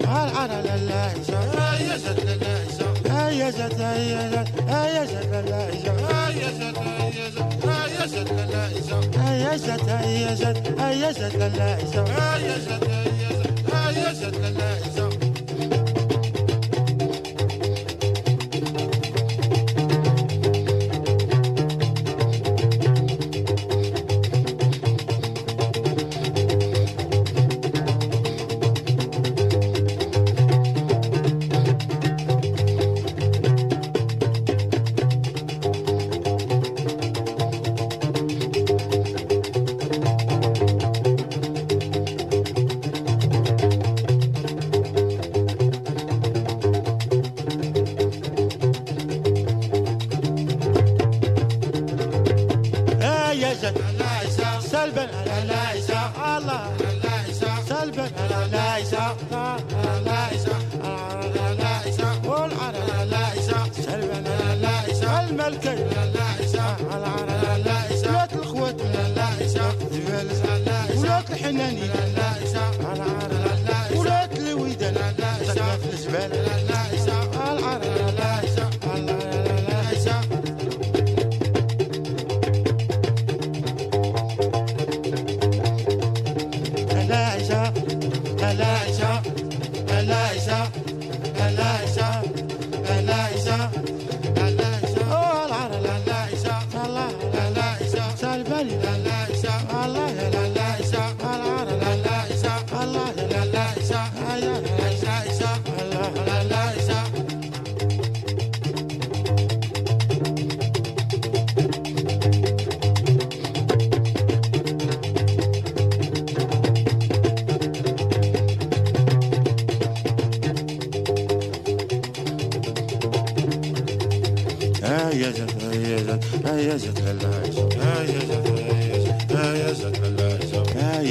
العرى 0.03 0.63
للعيشة 0.63 1.41
يا 1.91 1.97
زاد 1.97 2.21
للعيشة 2.21 2.89
يا 3.31 3.51
زاد 3.51 3.81
يا 3.81 4.31
زاد 4.31 4.49
يا 4.69 5.05
زاد 5.05 5.27
للعيشة 5.35 5.93
يا 6.31 6.51
زاد 6.59 6.77
يا 7.17 7.31
زاد 7.31 7.62
يا 8.02 8.06
زد 8.08 8.32
لا 8.32 8.46
لا 8.46 8.70
يسع 8.70 10.02
يا 10.06 10.36
زد 10.36 10.68
يا 10.92 11.12
زد 14.14 14.36
يا 14.44 15.21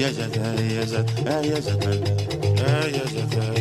يا 0.01 0.11
زمان 0.11 0.71
يا 0.71 0.85
زمان 0.85 1.43
يا 1.43 1.59
زمان 1.59 2.03
يا 2.95 3.05
زمان 3.15 3.55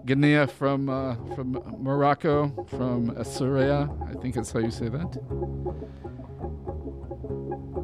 Gania 0.05 0.47
from 0.47 0.87
uh, 0.87 1.15
from 1.35 1.61
Morocco, 1.77 2.65
from 2.69 3.11
Essaouira. 3.11 3.91
I 4.09 4.21
think 4.21 4.35
that's 4.35 4.53
how 4.53 4.59
you 4.59 4.71
say 4.71 4.87
that. 4.87 5.17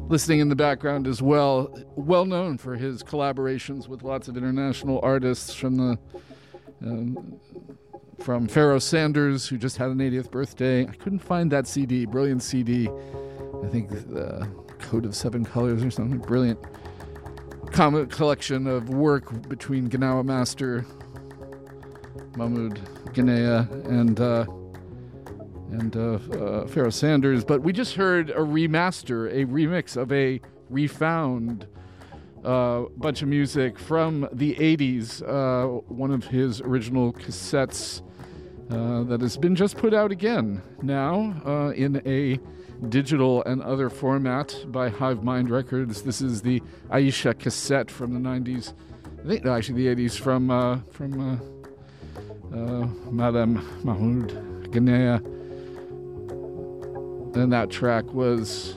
Listening 0.08 0.40
in 0.40 0.48
the 0.48 0.56
background 0.56 1.06
as 1.06 1.20
well, 1.20 1.78
well 1.94 2.24
known 2.24 2.56
for 2.56 2.76
his 2.76 3.02
collaborations 3.02 3.86
with 3.86 4.02
lots 4.02 4.28
of 4.28 4.38
international 4.38 4.98
artists 5.02 5.52
from 5.52 5.76
the 5.76 5.98
um, 6.84 7.38
from 8.20 8.46
Pharoah 8.46 8.80
Sanders, 8.80 9.48
who 9.48 9.56
just 9.56 9.76
had 9.76 9.90
an 9.90 9.98
80th 9.98 10.30
birthday. 10.30 10.82
I 10.86 10.92
couldn't 10.92 11.20
find 11.20 11.50
that 11.52 11.66
CD, 11.66 12.04
brilliant 12.06 12.42
CD. 12.42 12.88
I 12.88 13.68
think 13.68 13.90
the 13.90 14.48
Code 14.78 15.04
of 15.04 15.14
Seven 15.14 15.44
Colors 15.44 15.82
or 15.84 15.90
something. 15.90 16.18
Brilliant 16.18 16.58
comic 17.72 18.10
collection 18.10 18.66
of 18.66 18.88
work 18.88 19.48
between 19.48 19.88
Gnawa 19.88 20.24
Master, 20.24 20.84
Mahmoud 22.36 22.80
Gania, 23.12 23.68
and 23.84 24.20
uh, 24.20 24.46
and 25.70 25.96
uh, 25.96 26.14
uh, 26.36 26.66
Pharoah 26.66 26.92
Sanders. 26.92 27.44
But 27.44 27.62
we 27.62 27.72
just 27.72 27.94
heard 27.94 28.30
a 28.30 28.40
remaster, 28.40 29.30
a 29.30 29.46
remix 29.46 29.96
of 29.96 30.10
a 30.12 30.40
refound 30.68 31.66
uh, 32.44 32.82
bunch 32.96 33.22
of 33.22 33.28
music 33.28 33.78
from 33.78 34.28
the 34.32 34.54
80s, 34.54 35.22
uh, 35.22 35.80
one 35.88 36.10
of 36.10 36.26
his 36.26 36.60
original 36.60 37.12
cassettes 37.12 38.02
uh, 38.70 39.02
that 39.04 39.20
has 39.20 39.36
been 39.36 39.54
just 39.54 39.76
put 39.76 39.92
out 39.92 40.12
again 40.12 40.62
now 40.82 41.34
uh, 41.44 41.70
in 41.70 42.00
a 42.06 42.38
digital 42.88 43.42
and 43.44 43.62
other 43.62 43.90
format 43.90 44.56
by 44.68 44.88
Hive 44.88 45.22
Mind 45.22 45.50
Records. 45.50 46.02
This 46.02 46.22
is 46.22 46.42
the 46.42 46.62
Aisha 46.90 47.38
cassette 47.38 47.90
from 47.90 48.14
the 48.14 48.20
90s, 48.20 48.72
I 49.22 49.28
think 49.28 49.44
no, 49.44 49.54
actually 49.54 49.84
the 49.84 50.02
80s 50.02 50.18
from 50.18 50.50
uh, 50.50 50.78
from 50.92 51.20
uh, 51.20 52.86
Maalem 53.10 53.62
Mahmoud 53.84 54.72
Gania. 54.72 55.20
And 57.34 57.52
that 57.52 57.70
track 57.70 58.04
was 58.12 58.74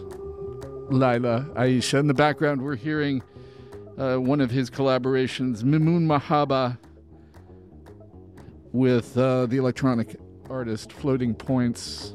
Laila 0.89 1.47
Aisha. 1.55 1.99
In 1.99 2.07
the 2.07 2.13
background, 2.13 2.61
we're 2.61 2.75
hearing 2.75 3.23
uh, 3.97 4.17
one 4.17 4.41
of 4.41 4.51
his 4.51 4.69
collaborations, 4.69 5.63
Mimoun 5.63 6.05
Mahaba, 6.05 6.77
with 8.71 9.17
uh, 9.17 9.45
the 9.45 9.57
electronic 9.57 10.15
artist 10.49 10.91
Floating 10.91 11.33
Points. 11.35 12.13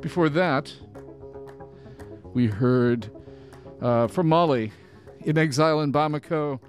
Before 0.00 0.28
that, 0.30 0.72
we 2.32 2.46
heard 2.46 3.10
uh, 3.82 4.06
from 4.06 4.28
Mali, 4.28 4.72
in 5.20 5.36
exile 5.36 5.80
in 5.80 5.92
Bamako, 5.92 6.60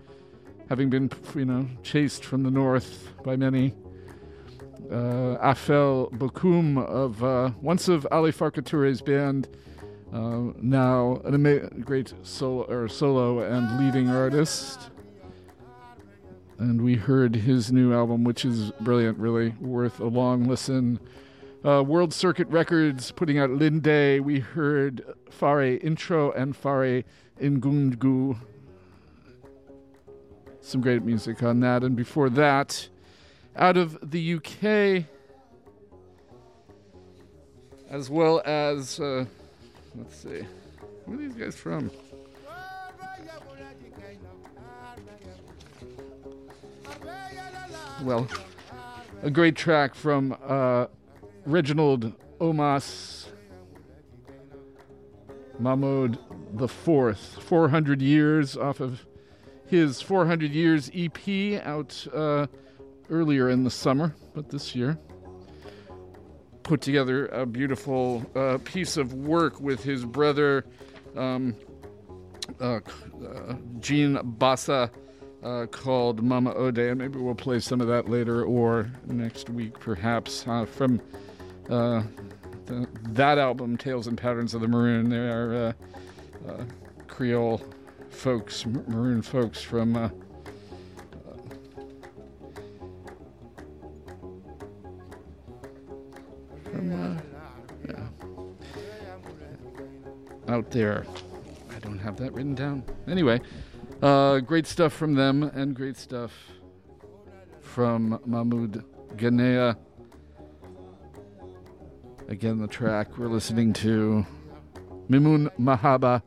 having 0.67 0.89
been, 0.89 1.09
you 1.35 1.45
know, 1.45 1.67
chased 1.83 2.25
from 2.25 2.43
the 2.43 2.51
north 2.51 3.09
by 3.23 3.35
many. 3.35 3.73
Uh, 4.89 5.37
Afel 5.41 6.11
Bocoum 6.11 6.85
of 6.85 7.23
uh, 7.23 7.51
once 7.61 7.87
of 7.87 8.05
Ali 8.11 8.33
Farka 8.33 8.61
Touré's 8.61 9.01
band, 9.01 9.47
uh, 10.13 10.51
now 10.61 11.21
an 11.23 11.33
ama- 11.33 11.69
great 11.81 12.13
solo, 12.23 12.63
or 12.63 12.87
solo 12.87 13.39
and 13.39 13.83
leading 13.83 14.09
artist. 14.09 14.89
And 16.57 16.81
we 16.81 16.95
heard 16.95 17.35
his 17.35 17.71
new 17.71 17.93
album, 17.93 18.23
which 18.23 18.45
is 18.45 18.71
brilliant, 18.81 19.17
really 19.17 19.55
worth 19.59 19.99
a 19.99 20.05
long 20.05 20.43
listen. 20.43 20.99
Uh, 21.63 21.83
World 21.83 22.13
Circuit 22.13 22.47
Records 22.49 23.11
putting 23.11 23.39
out 23.39 23.49
Linde. 23.51 24.21
We 24.21 24.39
heard 24.39 25.03
Fare 25.29 25.77
Intro 25.77 26.31
and 26.31 26.55
Fare 26.55 27.03
Ingungu. 27.39 28.37
Some 30.59 30.81
great 30.81 31.03
music 31.03 31.41
on 31.41 31.59
that. 31.61 31.83
And 31.83 31.95
before 31.95 32.29
that, 32.31 32.87
out 33.55 33.77
of 33.77 34.11
the 34.11 34.35
UK, 34.35 35.05
as 37.89 38.09
well 38.09 38.41
as, 38.45 38.99
uh, 38.99 39.25
let's 39.95 40.15
see, 40.15 40.41
where 41.05 41.17
are 41.17 41.21
these 41.21 41.33
guys 41.33 41.55
from? 41.55 41.91
Well, 48.03 48.27
a 49.21 49.29
great 49.29 49.55
track 49.55 49.93
from 49.93 50.35
uh, 50.43 50.87
Reginald 51.45 52.13
Omas 52.39 53.27
Mamode 55.61 56.17
the 56.53 56.67
Fourth, 56.67 57.37
400 57.43 58.01
years 58.01 58.57
off 58.57 58.79
of 58.79 59.05
his 59.67 60.01
400 60.01 60.51
years 60.51 60.89
EP 60.93 61.63
out 61.63 62.07
uh, 62.13 62.47
earlier 63.09 63.49
in 63.49 63.63
the 63.63 63.69
summer, 63.69 64.15
but 64.33 64.49
this 64.49 64.75
year 64.75 64.97
put 66.63 66.81
together 66.81 67.27
a 67.27 67.45
beautiful 67.45 68.25
uh, 68.35 68.57
piece 68.63 68.97
of 68.97 69.13
work 69.13 69.59
with 69.59 69.83
his 69.83 70.05
brother 70.05 70.65
um, 71.15 71.55
uh, 72.59 72.75
uh, 72.75 73.55
Gene 73.79 74.19
Bassa 74.23 74.91
uh, 75.43 75.65
called 75.67 76.21
Mama 76.23 76.53
Ode, 76.53 76.77
and 76.77 76.99
maybe 76.99 77.19
we'll 77.19 77.35
play 77.35 77.59
some 77.59 77.81
of 77.81 77.87
that 77.87 78.09
later 78.09 78.43
or 78.43 78.91
next 79.07 79.49
week, 79.49 79.79
perhaps, 79.79 80.45
uh, 80.47 80.65
from 80.65 81.01
uh, 81.69 82.03
the, 82.65 82.87
that 83.09 83.37
album, 83.37 83.77
Tales 83.77 84.07
and 84.07 84.17
Patterns 84.17 84.53
of 84.53 84.61
the 84.61 84.67
Maroon. 84.67 85.09
They 85.09 85.17
are 85.17 85.53
uh, 86.47 86.51
uh, 86.51 86.63
Creole 87.07 87.61
folks, 88.09 88.65
Maroon 88.65 89.21
folks 89.21 89.61
from. 89.61 90.11
Uh, 96.89 97.21
out 100.47 100.71
there. 100.71 101.05
I 101.73 101.79
don't 101.79 101.99
have 101.99 102.17
that 102.17 102.33
written 102.33 102.55
down. 102.55 102.83
Anyway, 103.07 103.39
uh, 104.01 104.39
great 104.39 104.67
stuff 104.67 104.93
from 104.93 105.13
them 105.13 105.43
and 105.43 105.75
great 105.75 105.95
stuff 105.95 106.31
from 107.61 108.19
Mahmoud 108.25 108.83
Gania. 109.15 109.77
Again, 112.27 112.57
the 112.59 112.67
track 112.67 113.17
we're 113.17 113.27
listening 113.27 113.73
to 113.73 114.25
Mimoun 115.09 115.49
Mahaba 115.59 116.21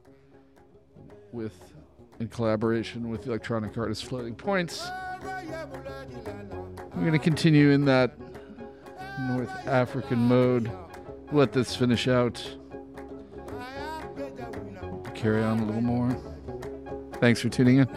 with 1.32 1.52
in 2.20 2.28
collaboration 2.28 3.10
with 3.10 3.26
electronic 3.26 3.76
artist 3.76 4.06
Floating 4.06 4.34
Points. 4.34 4.88
We're 6.94 7.00
going 7.00 7.12
to 7.12 7.18
continue 7.18 7.70
in 7.70 7.84
that 7.86 8.16
North 9.20 9.50
African 9.66 10.18
mode. 10.18 10.70
Let 11.32 11.52
this 11.52 11.74
finish 11.74 12.08
out. 12.08 12.56
Carry 15.14 15.42
on 15.42 15.60
a 15.60 15.64
little 15.64 15.80
more. 15.80 16.16
Thanks 17.20 17.40
for 17.40 17.48
tuning 17.48 17.78
in. 17.78 17.88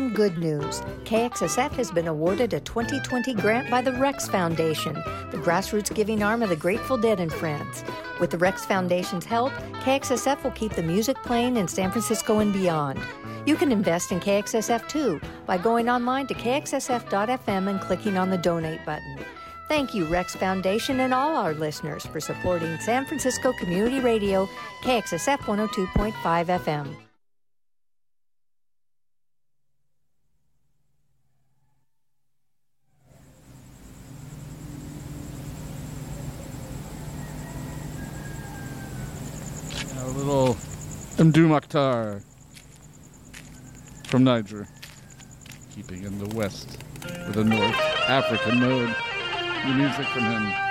Some 0.00 0.14
good 0.14 0.38
news. 0.38 0.80
KXSF 1.04 1.72
has 1.72 1.90
been 1.90 2.08
awarded 2.08 2.54
a 2.54 2.60
2020 2.60 3.34
grant 3.34 3.70
by 3.70 3.82
the 3.82 3.92
Rex 3.92 4.26
Foundation, 4.28 4.94
the 4.94 5.36
grassroots 5.36 5.94
giving 5.94 6.22
arm 6.22 6.42
of 6.42 6.48
the 6.48 6.56
Grateful 6.56 6.96
Dead 6.96 7.20
in 7.20 7.28
France. 7.28 7.84
With 8.18 8.30
the 8.30 8.38
Rex 8.38 8.64
Foundation's 8.64 9.26
help, 9.26 9.52
KXSF 9.84 10.42
will 10.42 10.52
keep 10.52 10.72
the 10.72 10.82
music 10.82 11.18
playing 11.22 11.58
in 11.58 11.68
San 11.68 11.90
Francisco 11.90 12.38
and 12.38 12.50
beyond. 12.50 12.98
You 13.44 13.56
can 13.56 13.70
invest 13.70 14.10
in 14.10 14.20
KXSF 14.20 14.88
too 14.88 15.20
by 15.44 15.58
going 15.58 15.90
online 15.90 16.26
to 16.28 16.34
kxsf.fm 16.34 17.68
and 17.68 17.80
clicking 17.80 18.16
on 18.16 18.30
the 18.30 18.38
donate 18.38 18.84
button. 18.86 19.18
Thank 19.68 19.94
you, 19.94 20.06
Rex 20.06 20.34
Foundation, 20.34 21.00
and 21.00 21.12
all 21.12 21.36
our 21.36 21.52
listeners 21.52 22.06
for 22.06 22.20
supporting 22.20 22.78
San 22.78 23.04
Francisco 23.04 23.52
Community 23.52 24.00
Radio, 24.00 24.48
KXSF 24.82 25.40
102.5 25.40 26.14
FM. 26.46 26.96
A 40.02 40.12
little 40.12 40.56
Mdou 41.20 41.48
Moctar 41.48 42.22
from 44.06 44.24
Niger, 44.24 44.66
keeping 45.74 46.02
in 46.02 46.18
the 46.18 46.34
west 46.34 46.78
with 47.26 47.36
a 47.36 47.44
North 47.44 47.76
African 48.08 48.58
mode. 48.58 48.96
New 49.66 49.74
music 49.74 50.06
from 50.06 50.22
him. 50.22 50.69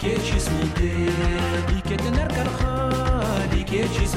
كيش 0.00 0.42
سنيدي 0.42 1.06
ليكت 1.68 2.02
نركا 2.02 2.42
الخالي 2.42 3.62
كيش 3.62 4.08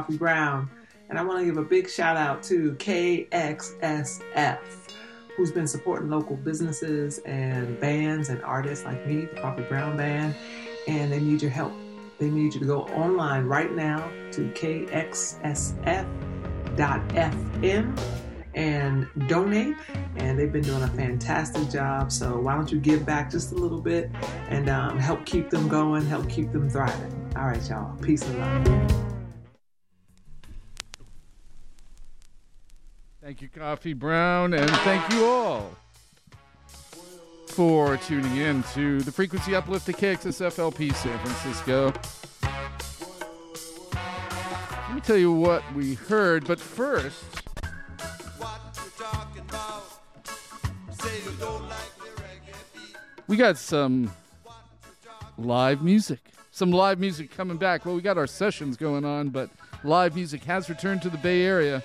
Coffee 0.00 0.16
Brown, 0.16 0.70
and 1.10 1.18
I 1.18 1.22
want 1.22 1.40
to 1.40 1.44
give 1.44 1.58
a 1.58 1.62
big 1.62 1.90
shout 1.90 2.16
out 2.16 2.42
to 2.44 2.72
KXSF, 2.76 4.58
who's 5.36 5.52
been 5.52 5.66
supporting 5.66 6.08
local 6.08 6.36
businesses 6.36 7.18
and 7.26 7.78
bands 7.80 8.30
and 8.30 8.42
artists 8.42 8.86
like 8.86 9.06
me, 9.06 9.26
the 9.26 9.38
Coffee 9.42 9.64
Brown 9.64 9.98
Band, 9.98 10.34
and 10.88 11.12
they 11.12 11.20
need 11.20 11.42
your 11.42 11.50
help. 11.50 11.74
They 12.18 12.30
need 12.30 12.54
you 12.54 12.60
to 12.60 12.66
go 12.66 12.84
online 12.84 13.44
right 13.44 13.70
now 13.74 14.10
to 14.32 14.48
kxsf.fm 14.52 15.68
and 18.54 19.06
donate. 19.28 19.76
And 20.16 20.38
they've 20.38 20.50
been 20.50 20.62
doing 20.62 20.82
a 20.82 20.88
fantastic 20.88 21.68
job. 21.68 22.10
So 22.10 22.40
why 22.40 22.54
don't 22.54 22.72
you 22.72 22.80
give 22.80 23.04
back 23.04 23.30
just 23.30 23.52
a 23.52 23.54
little 23.54 23.82
bit 23.82 24.10
and 24.48 24.70
um, 24.70 24.98
help 24.98 25.26
keep 25.26 25.50
them 25.50 25.68
going, 25.68 26.06
help 26.06 26.26
keep 26.30 26.52
them 26.52 26.70
thriving. 26.70 27.32
All 27.36 27.44
right, 27.44 27.68
y'all. 27.68 27.94
Peace 27.98 28.22
and 28.22 28.38
love. 28.38 29.09
Thank 33.30 33.42
you, 33.42 33.48
Coffee 33.48 33.92
Brown, 33.92 34.54
and 34.54 34.68
thank 34.78 35.08
you 35.12 35.24
all 35.24 35.70
for 37.46 37.96
tuning 37.98 38.38
in 38.38 38.64
to 38.74 39.00
the 39.02 39.12
Frequency 39.12 39.54
Uplift 39.54 39.88
at 39.88 39.94
KXSFLP 39.98 40.92
San 40.96 41.16
Francisco. 41.20 41.92
Let 44.88 44.94
me 44.96 45.00
tell 45.00 45.16
you 45.16 45.30
what 45.30 45.62
we 45.74 45.94
heard, 45.94 46.44
but 46.48 46.58
first, 46.58 47.22
we 53.28 53.36
got 53.36 53.56
some 53.56 54.10
live 55.38 55.84
music. 55.84 56.18
Some 56.50 56.72
live 56.72 56.98
music 56.98 57.30
coming 57.30 57.58
back. 57.58 57.86
Well, 57.86 57.94
we 57.94 58.02
got 58.02 58.18
our 58.18 58.26
sessions 58.26 58.76
going 58.76 59.04
on, 59.04 59.28
but 59.28 59.50
live 59.84 60.16
music 60.16 60.42
has 60.42 60.68
returned 60.68 61.02
to 61.02 61.10
the 61.10 61.18
Bay 61.18 61.44
Area. 61.44 61.84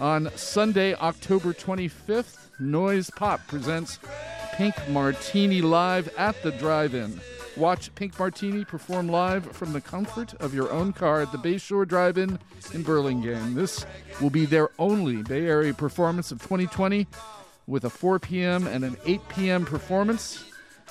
On 0.00 0.30
Sunday, 0.36 0.94
October 0.94 1.52
25th, 1.52 2.38
Noise 2.58 3.10
Pop 3.10 3.46
presents 3.46 3.98
Pink 4.54 4.74
Martini 4.88 5.62
live 5.62 6.12
at 6.16 6.42
the 6.42 6.50
drive 6.52 6.94
in. 6.94 7.20
Watch 7.56 7.94
Pink 7.94 8.18
Martini 8.18 8.64
perform 8.64 9.08
live 9.08 9.44
from 9.52 9.72
the 9.72 9.80
comfort 9.80 10.34
of 10.40 10.54
your 10.54 10.70
own 10.72 10.92
car 10.92 11.20
at 11.20 11.32
the 11.32 11.38
Bayshore 11.38 11.86
Drive 11.86 12.16
In 12.18 12.38
in 12.72 12.82
Burlingame. 12.82 13.54
This 13.54 13.84
will 14.20 14.30
be 14.30 14.46
their 14.46 14.70
only 14.78 15.22
Bay 15.22 15.46
Area 15.46 15.74
performance 15.74 16.32
of 16.32 16.40
2020 16.40 17.06
with 17.66 17.84
a 17.84 17.90
4 17.90 18.18
p.m. 18.18 18.66
and 18.66 18.84
an 18.84 18.96
8 19.04 19.20
p.m. 19.28 19.64
performance. 19.64 20.44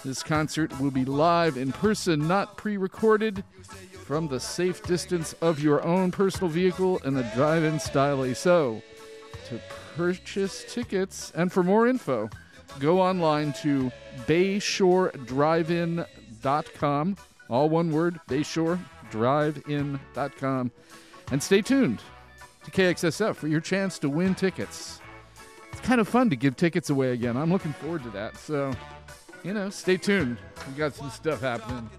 This 0.04 0.24
concert 0.24 0.80
will 0.80 0.92
be 0.92 1.06
live 1.06 1.58
in 1.58 1.72
person, 1.72 2.28
not 2.28 2.58
pre 2.58 2.78
recorded, 2.78 3.44
from 4.06 4.28
the 4.28 4.40
safe 4.40 4.84
distance 4.84 5.34
of 5.42 5.60
your 5.60 5.84
own 5.84 6.12
personal 6.12 6.50
vehicle 6.50 6.98
in 7.00 7.14
the 7.14 7.24
drive 7.36 7.64
in 7.64 7.80
style. 7.80 8.34
So, 8.34 8.82
to 9.52 9.60
purchase 9.96 10.66
tickets 10.74 11.32
and 11.36 11.52
for 11.52 11.62
more 11.64 11.88
info, 11.88 12.30
go 12.80 13.02
online 13.02 13.52
to 13.62 13.92
bayshoredrivein.com. 14.26 17.18
All 17.50 17.70
one 17.70 17.92
word, 17.92 18.20
bayshoredrivein.com. 18.30 20.72
And 21.32 21.44
stay 21.44 21.62
tuned 21.62 22.02
to 22.64 22.72
KXSF 22.72 23.36
for 23.36 23.48
your 23.48 23.62
chance 23.62 24.00
to 24.00 24.10
win 24.10 24.34
tickets. 24.36 25.00
It's 25.72 25.82
kind 25.82 26.02
of 26.02 26.08
fun 26.08 26.30
to 26.30 26.36
give 26.36 26.56
tickets 26.56 26.90
away 26.90 27.12
again. 27.12 27.38
I'm 27.38 27.52
looking 27.52 27.74
forward 27.74 28.02
to 28.04 28.10
that. 28.12 28.38
So, 28.38 28.72
you 29.44 29.54
know, 29.54 29.70
stay 29.70 29.98
tuned. 29.98 30.38
We 30.68 30.74
got 30.78 30.96
some 30.96 31.10
stuff 31.10 31.42
happening. 31.42 31.90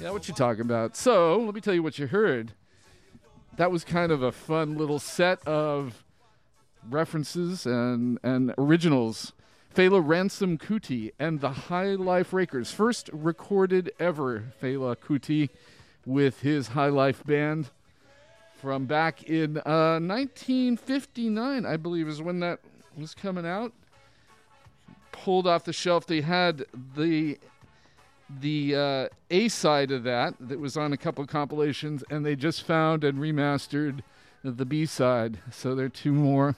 Yeah, 0.00 0.10
what 0.10 0.28
you 0.28 0.34
talking 0.34 0.62
about? 0.62 0.96
So, 0.96 1.40
let 1.40 1.54
me 1.54 1.60
tell 1.60 1.74
you 1.74 1.82
what 1.82 1.98
you 1.98 2.06
heard. 2.06 2.52
That 3.58 3.72
was 3.72 3.82
kind 3.82 4.12
of 4.12 4.22
a 4.22 4.30
fun 4.30 4.78
little 4.78 5.00
set 5.00 5.44
of 5.44 6.04
references 6.88 7.66
and, 7.66 8.20
and 8.22 8.54
originals. 8.56 9.32
Fela 9.74 10.00
Ransome 10.00 10.58
Kuti 10.58 11.10
and 11.18 11.40
the 11.40 11.50
High 11.50 11.96
Life 11.96 12.32
Rakers. 12.32 12.70
First 12.70 13.10
recorded 13.12 13.90
ever 13.98 14.52
Fela 14.62 14.94
Kuti 14.94 15.48
with 16.06 16.42
his 16.42 16.68
High 16.68 16.90
Life 16.90 17.24
band 17.26 17.70
from 18.54 18.86
back 18.86 19.24
in 19.24 19.56
uh, 19.58 19.98
1959, 19.98 21.66
I 21.66 21.76
believe, 21.76 22.06
is 22.06 22.22
when 22.22 22.38
that 22.38 22.60
was 22.96 23.12
coming 23.12 23.44
out. 23.44 23.72
Pulled 25.10 25.48
off 25.48 25.64
the 25.64 25.72
shelf. 25.72 26.06
They 26.06 26.20
had 26.20 26.64
the 26.94 27.38
the 28.28 28.74
uh, 28.74 29.08
A 29.30 29.48
side 29.48 29.90
of 29.90 30.02
that 30.04 30.34
that 30.40 30.60
was 30.60 30.76
on 30.76 30.92
a 30.92 30.96
couple 30.96 31.26
compilations, 31.26 32.04
and 32.10 32.24
they 32.24 32.36
just 32.36 32.62
found 32.62 33.04
and 33.04 33.18
remastered 33.18 34.00
the 34.44 34.64
B 34.64 34.86
side. 34.86 35.38
So 35.50 35.74
there 35.74 35.86
are 35.86 35.90
two 35.90 36.12
more. 36.12 36.56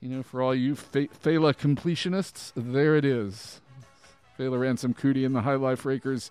You 0.00 0.08
know, 0.08 0.22
for 0.22 0.40
all 0.40 0.54
you 0.54 0.74
Fe- 0.74 1.08
Fela 1.08 1.54
completionists, 1.54 2.52
there 2.56 2.96
it 2.96 3.04
is. 3.04 3.60
Fela 4.38 4.58
Ransome 4.58 4.94
Kuti 4.94 5.26
and 5.26 5.34
the 5.34 5.42
High 5.42 5.56
Life 5.56 5.84
Rakers. 5.84 6.30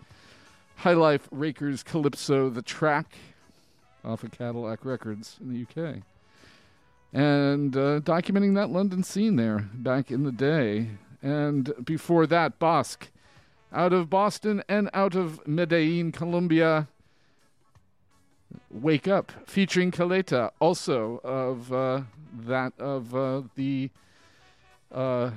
High 0.77 0.93
Life 0.93 1.27
Rakers 1.31 1.83
Calypso, 1.83 2.49
the 2.49 2.63
track 2.63 3.15
off 4.03 4.23
of 4.23 4.31
Cadillac 4.31 4.85
Records 4.85 5.37
in 5.39 5.53
the 5.53 5.61
UK. 5.61 5.97
And 7.13 7.75
uh, 7.75 7.99
documenting 7.99 8.55
that 8.55 8.69
London 8.69 9.03
scene 9.03 9.35
there 9.35 9.69
back 9.73 10.09
in 10.09 10.23
the 10.23 10.31
day. 10.31 10.91
And 11.21 11.73
before 11.83 12.25
that, 12.27 12.59
Bosq 12.59 13.09
out 13.73 13.93
of 13.93 14.09
Boston 14.09 14.63
and 14.67 14.89
out 14.93 15.15
of 15.15 15.45
Medellin, 15.47 16.11
Colombia. 16.11 16.87
Wake 18.71 19.07
Up, 19.07 19.31
featuring 19.45 19.91
Kaleta, 19.91 20.51
also 20.59 21.19
of 21.23 21.71
uh, 21.71 22.01
that 22.33 22.73
of 22.79 23.15
uh, 23.15 23.43
the 23.55 23.89
uh, 24.91 25.31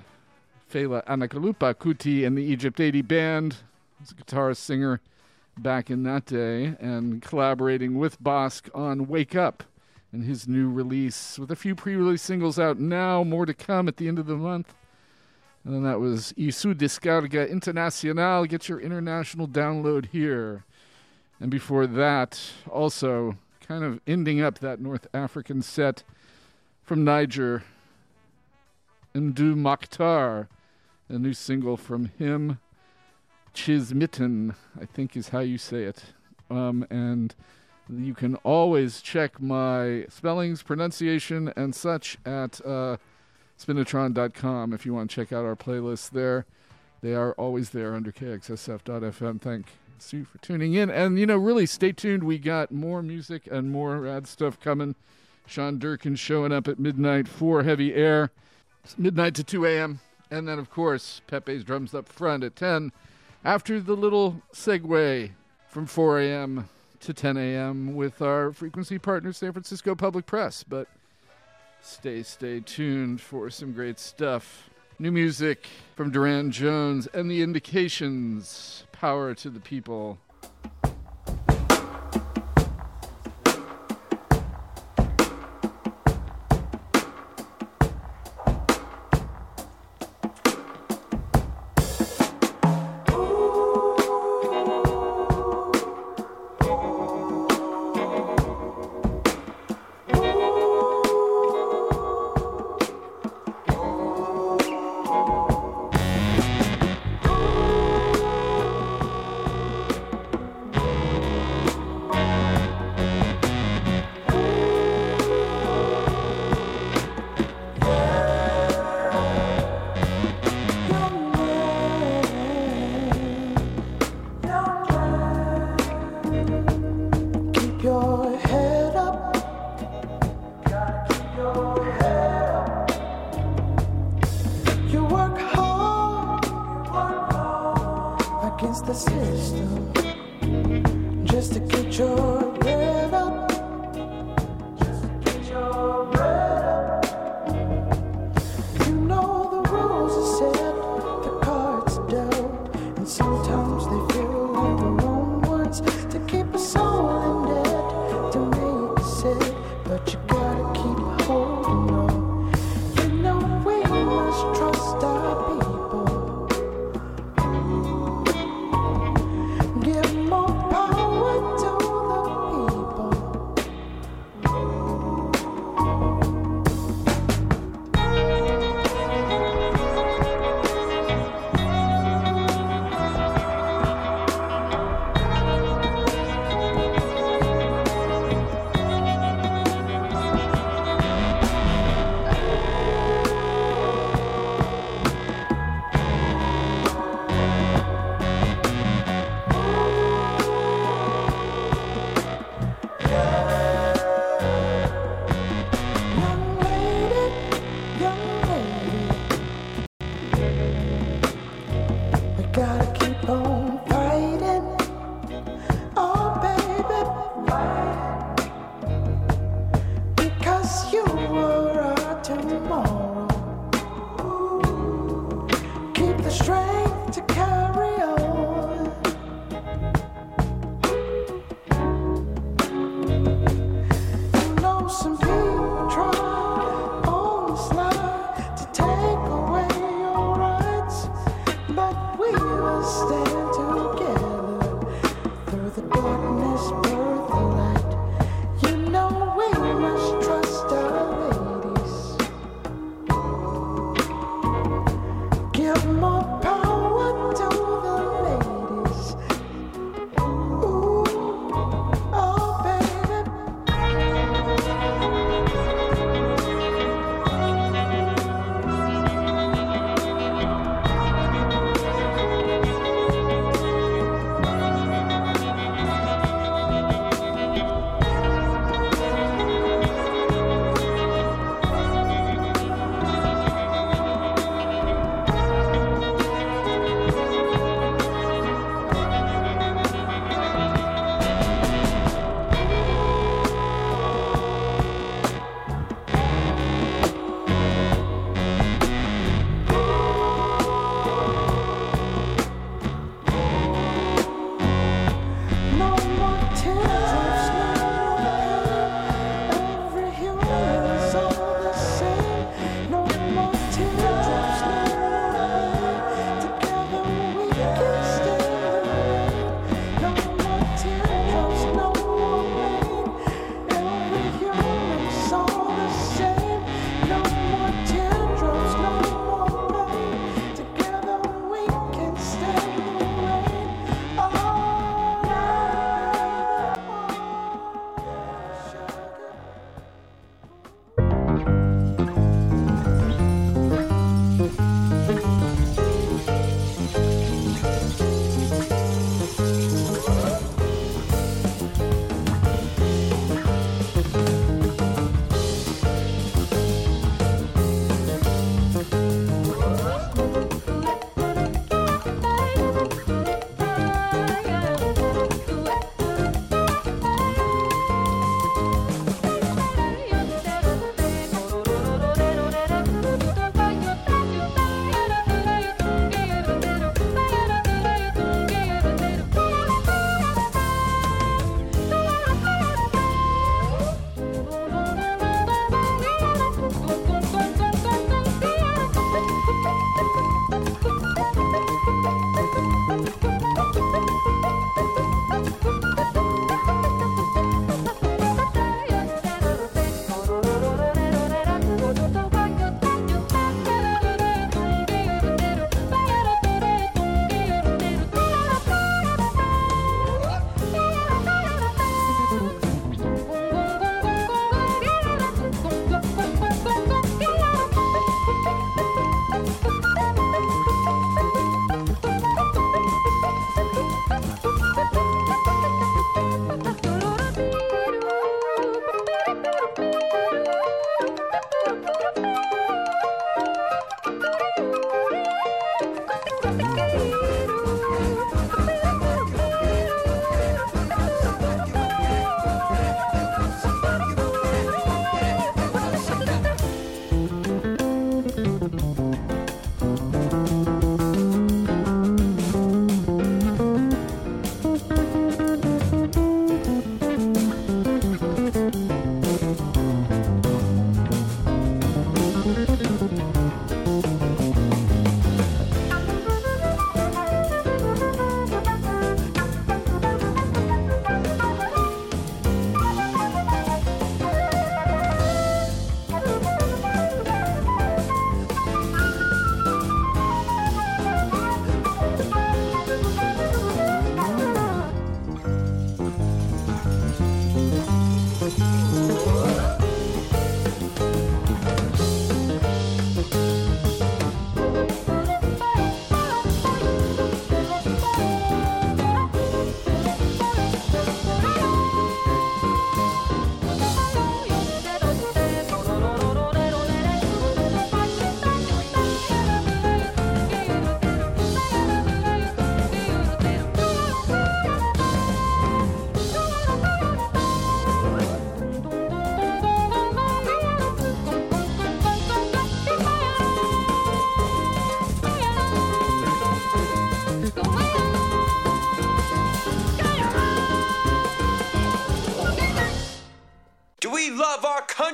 Fela 0.70 1.04
Anikulapo 1.04 1.74
Kuti 1.74 2.26
and 2.26 2.36
the 2.36 2.42
Egypt 2.42 2.80
80 2.80 3.02
band. 3.02 3.56
Was 4.00 4.10
a 4.12 4.14
guitarist 4.14 4.56
singer 4.59 5.00
back 5.59 5.90
in 5.90 6.02
that 6.04 6.24
day 6.26 6.74
and 6.80 7.20
collaborating 7.20 7.98
with 7.98 8.22
Bosq 8.22 8.68
on 8.74 9.06
Wake 9.06 9.36
Up 9.36 9.62
and 10.12 10.24
his 10.24 10.48
new 10.48 10.70
release 10.70 11.38
with 11.38 11.50
a 11.50 11.56
few 11.56 11.74
pre-release 11.74 12.22
singles 12.22 12.59
out 12.59 12.78
now, 12.78 13.24
more 13.24 13.46
to 13.46 13.54
come 13.54 13.88
at 13.88 13.96
the 13.96 14.09
end 14.09 14.18
of 14.18 14.26
the 14.26 14.36
month. 14.36 14.74
And 15.64 15.74
then 15.74 15.82
that 15.84 16.01
was 16.01 16.34
y 16.36 16.51
su 16.51 16.74
Descarga 16.74 17.48
Internacional. 17.51 18.48
Get 18.48 18.68
your 18.68 18.80
international 18.80 19.47
download 19.47 20.06
here. 20.06 20.64
And 21.40 21.51
before 21.51 21.86
that, 21.86 22.40
also 22.70 23.36
kind 23.66 23.84
of 23.84 24.01
ending 24.06 24.40
up 24.40 24.59
that 24.59 24.80
North 24.80 25.06
African 25.14 25.62
set 25.62 26.02
from 26.82 27.05
Niger, 27.05 27.62
Mdou 29.14 29.55
Moctar, 29.55 30.48
a 31.09 31.18
new 31.18 31.32
single 31.32 31.76
from 31.76 32.06
him, 32.18 32.59
Chismiten, 33.55 34.55
I 34.80 34.84
think 34.86 35.16
is 35.16 35.28
how 35.28 35.40
you 35.40 35.59
say 35.59 35.84
it. 35.84 36.05
Um, 36.51 36.86
and 36.90 37.34
you 37.89 38.14
can 38.14 38.36
always 38.36 39.01
check 39.01 39.40
my 39.40 40.06
spellings, 40.09 40.62
pronunciation, 40.62 41.52
and 41.56 41.74
such 41.74 42.18
at 42.24 42.64
uh, 42.64 42.97
spinitron.com 43.66 44.72
if 44.72 44.86
you 44.86 44.94
want 44.94 45.10
to 45.10 45.14
check 45.14 45.32
out 45.32 45.44
our 45.44 45.56
playlists 45.56 46.10
there. 46.10 46.47
They 47.01 47.14
are 47.14 47.32
always 47.32 47.70
there 47.70 47.94
under 47.94 48.12
kxsf.fm. 48.12 49.40
Thank 49.40 49.66
you 50.10 50.24
for 50.24 50.39
tuning 50.39 50.74
in. 50.74 50.90
And, 50.90 51.18
you 51.18 51.26
know, 51.26 51.36
really 51.36 51.66
stay 51.66 51.93
tuned. 51.93 52.24
We 52.24 52.39
got 52.39 52.72
more 52.72 53.02
music 53.02 53.48
and 53.51 53.70
more 53.70 54.01
rad 54.01 54.26
stuff 54.26 54.59
coming. 54.60 54.94
Sean 55.47 55.78
Durkin 55.78 56.16
showing 56.16 56.52
up 56.52 56.68
at 56.68 56.78
midnight 56.78 57.28
for 57.28 57.62
Heavy 57.62 57.94
Air, 57.94 58.30
midnight 58.97 59.34
to 59.36 59.44
2 59.44 59.66
a.m. 59.66 60.01
And 60.30 60.48
then, 60.48 60.59
of 60.59 60.70
course, 60.70 61.20
Pepe's 61.26 61.64
drums 61.64 61.94
up 61.94 62.09
front 62.09 62.43
at 62.43 62.56
10 62.56 62.93
after 63.44 63.80
the 63.80 63.94
little 63.94 64.43
segue 64.52 65.30
from 65.68 65.86
4 65.86 66.20
a.m. 66.20 66.68
to 67.01 67.12
10 67.12 67.36
a.m. 67.36 67.94
with 67.94 68.22
our 68.22 68.52
frequency 68.52 68.98
partner, 68.98 69.32
San 69.32 69.52
Francisco 69.52 69.94
Public 69.94 70.26
Press. 70.26 70.62
But 70.62 70.89
stay, 71.82 72.22
stay 72.22 72.60
tuned 72.60 73.20
for 73.20 73.50
some 73.50 73.72
great 73.72 73.98
stuff. 73.98 74.70
New 74.98 75.10
music 75.10 75.66
from 75.96 76.10
Durand 76.10 76.52
Jones 76.52 77.06
and 77.09 77.30
the 77.30 77.42
Indications. 77.42 78.84
Power 78.92 79.34
to 79.34 79.50
the 79.50 79.60
people. 79.60 80.18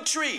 Country. 0.09 0.39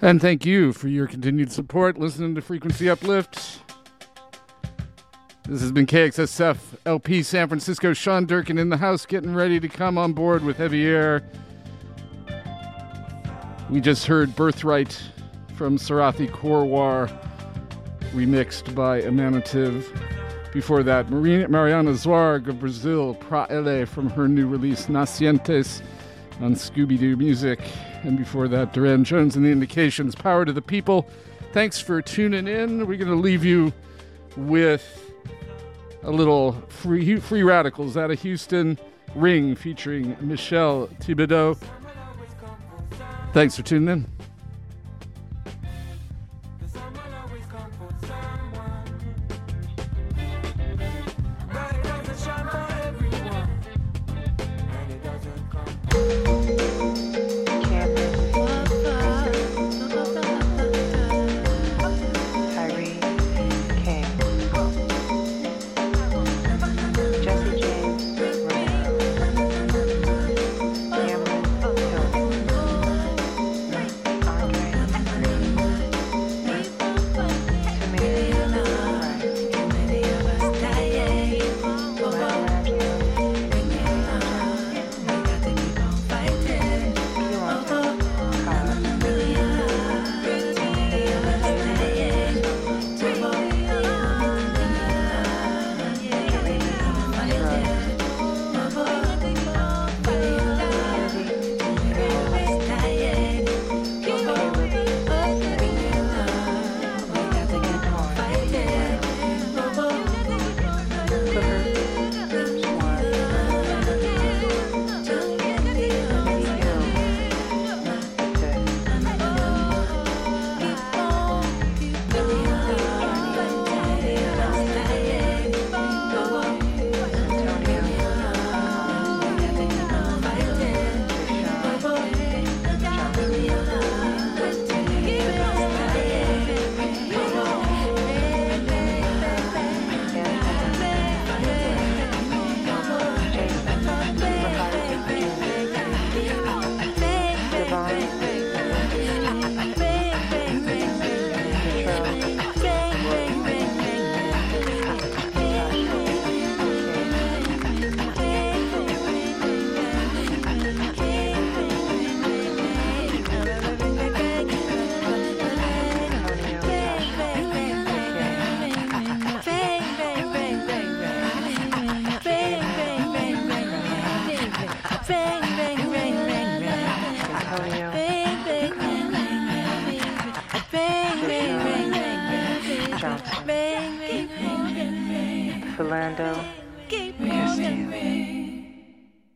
And 0.00 0.20
thank 0.20 0.46
you 0.46 0.72
for 0.72 0.86
your 0.86 1.08
continued 1.08 1.50
support 1.50 1.98
listening 1.98 2.36
to 2.36 2.40
Frequency 2.40 2.88
Uplift. 2.88 3.62
This 5.48 5.60
has 5.60 5.72
been 5.72 5.86
KXSF 5.86 6.56
LP 6.86 7.24
San 7.24 7.48
Francisco. 7.48 7.92
Sean 7.92 8.24
Durkin 8.24 8.58
in 8.58 8.68
the 8.68 8.76
house 8.76 9.04
getting 9.04 9.34
ready 9.34 9.58
to 9.58 9.68
come 9.68 9.98
on 9.98 10.12
board 10.12 10.44
with 10.44 10.56
Heavy 10.56 10.86
Air. 10.86 11.28
We 13.70 13.80
just 13.80 14.06
heard 14.06 14.36
Birthright 14.36 15.02
from 15.56 15.78
Sarathy 15.78 16.30
Korwar, 16.30 17.10
remixed 18.12 18.76
by 18.76 19.02
Emanative. 19.02 19.84
Before 20.52 20.84
that, 20.84 21.10
Mariana 21.10 21.90
Zwarg 21.90 22.46
of 22.46 22.60
Brazil, 22.60 23.14
Pra 23.14 23.48
Ele 23.50 23.84
from 23.84 24.08
her 24.10 24.28
new 24.28 24.46
release 24.46 24.86
Nascientes 24.86 25.82
on 26.40 26.54
Scubidu 26.54 27.18
Music. 27.18 27.58
And 28.02 28.16
before 28.16 28.48
that, 28.48 28.72
Durand 28.72 29.06
Jones 29.06 29.36
and 29.36 29.44
the 29.44 29.50
Indications, 29.50 30.14
Power 30.14 30.44
to 30.44 30.52
the 30.52 30.62
People. 30.62 31.08
Thanks 31.52 31.80
for 31.80 32.00
tuning 32.00 32.46
in. 32.46 32.86
We're 32.86 32.98
going 32.98 33.08
to 33.08 33.14
leave 33.14 33.44
you 33.44 33.72
with 34.36 35.12
a 36.02 36.10
little 36.10 36.52
free, 36.68 37.18
free 37.18 37.42
radicals 37.42 37.96
out 37.96 38.10
of 38.10 38.20
Houston 38.22 38.78
Ring 39.14 39.56
featuring 39.56 40.16
Michelle 40.20 40.88
Thibodeau. 41.00 41.58
Thanks 43.32 43.56
for 43.56 43.62
tuning 43.62 43.88
in. 43.88 44.17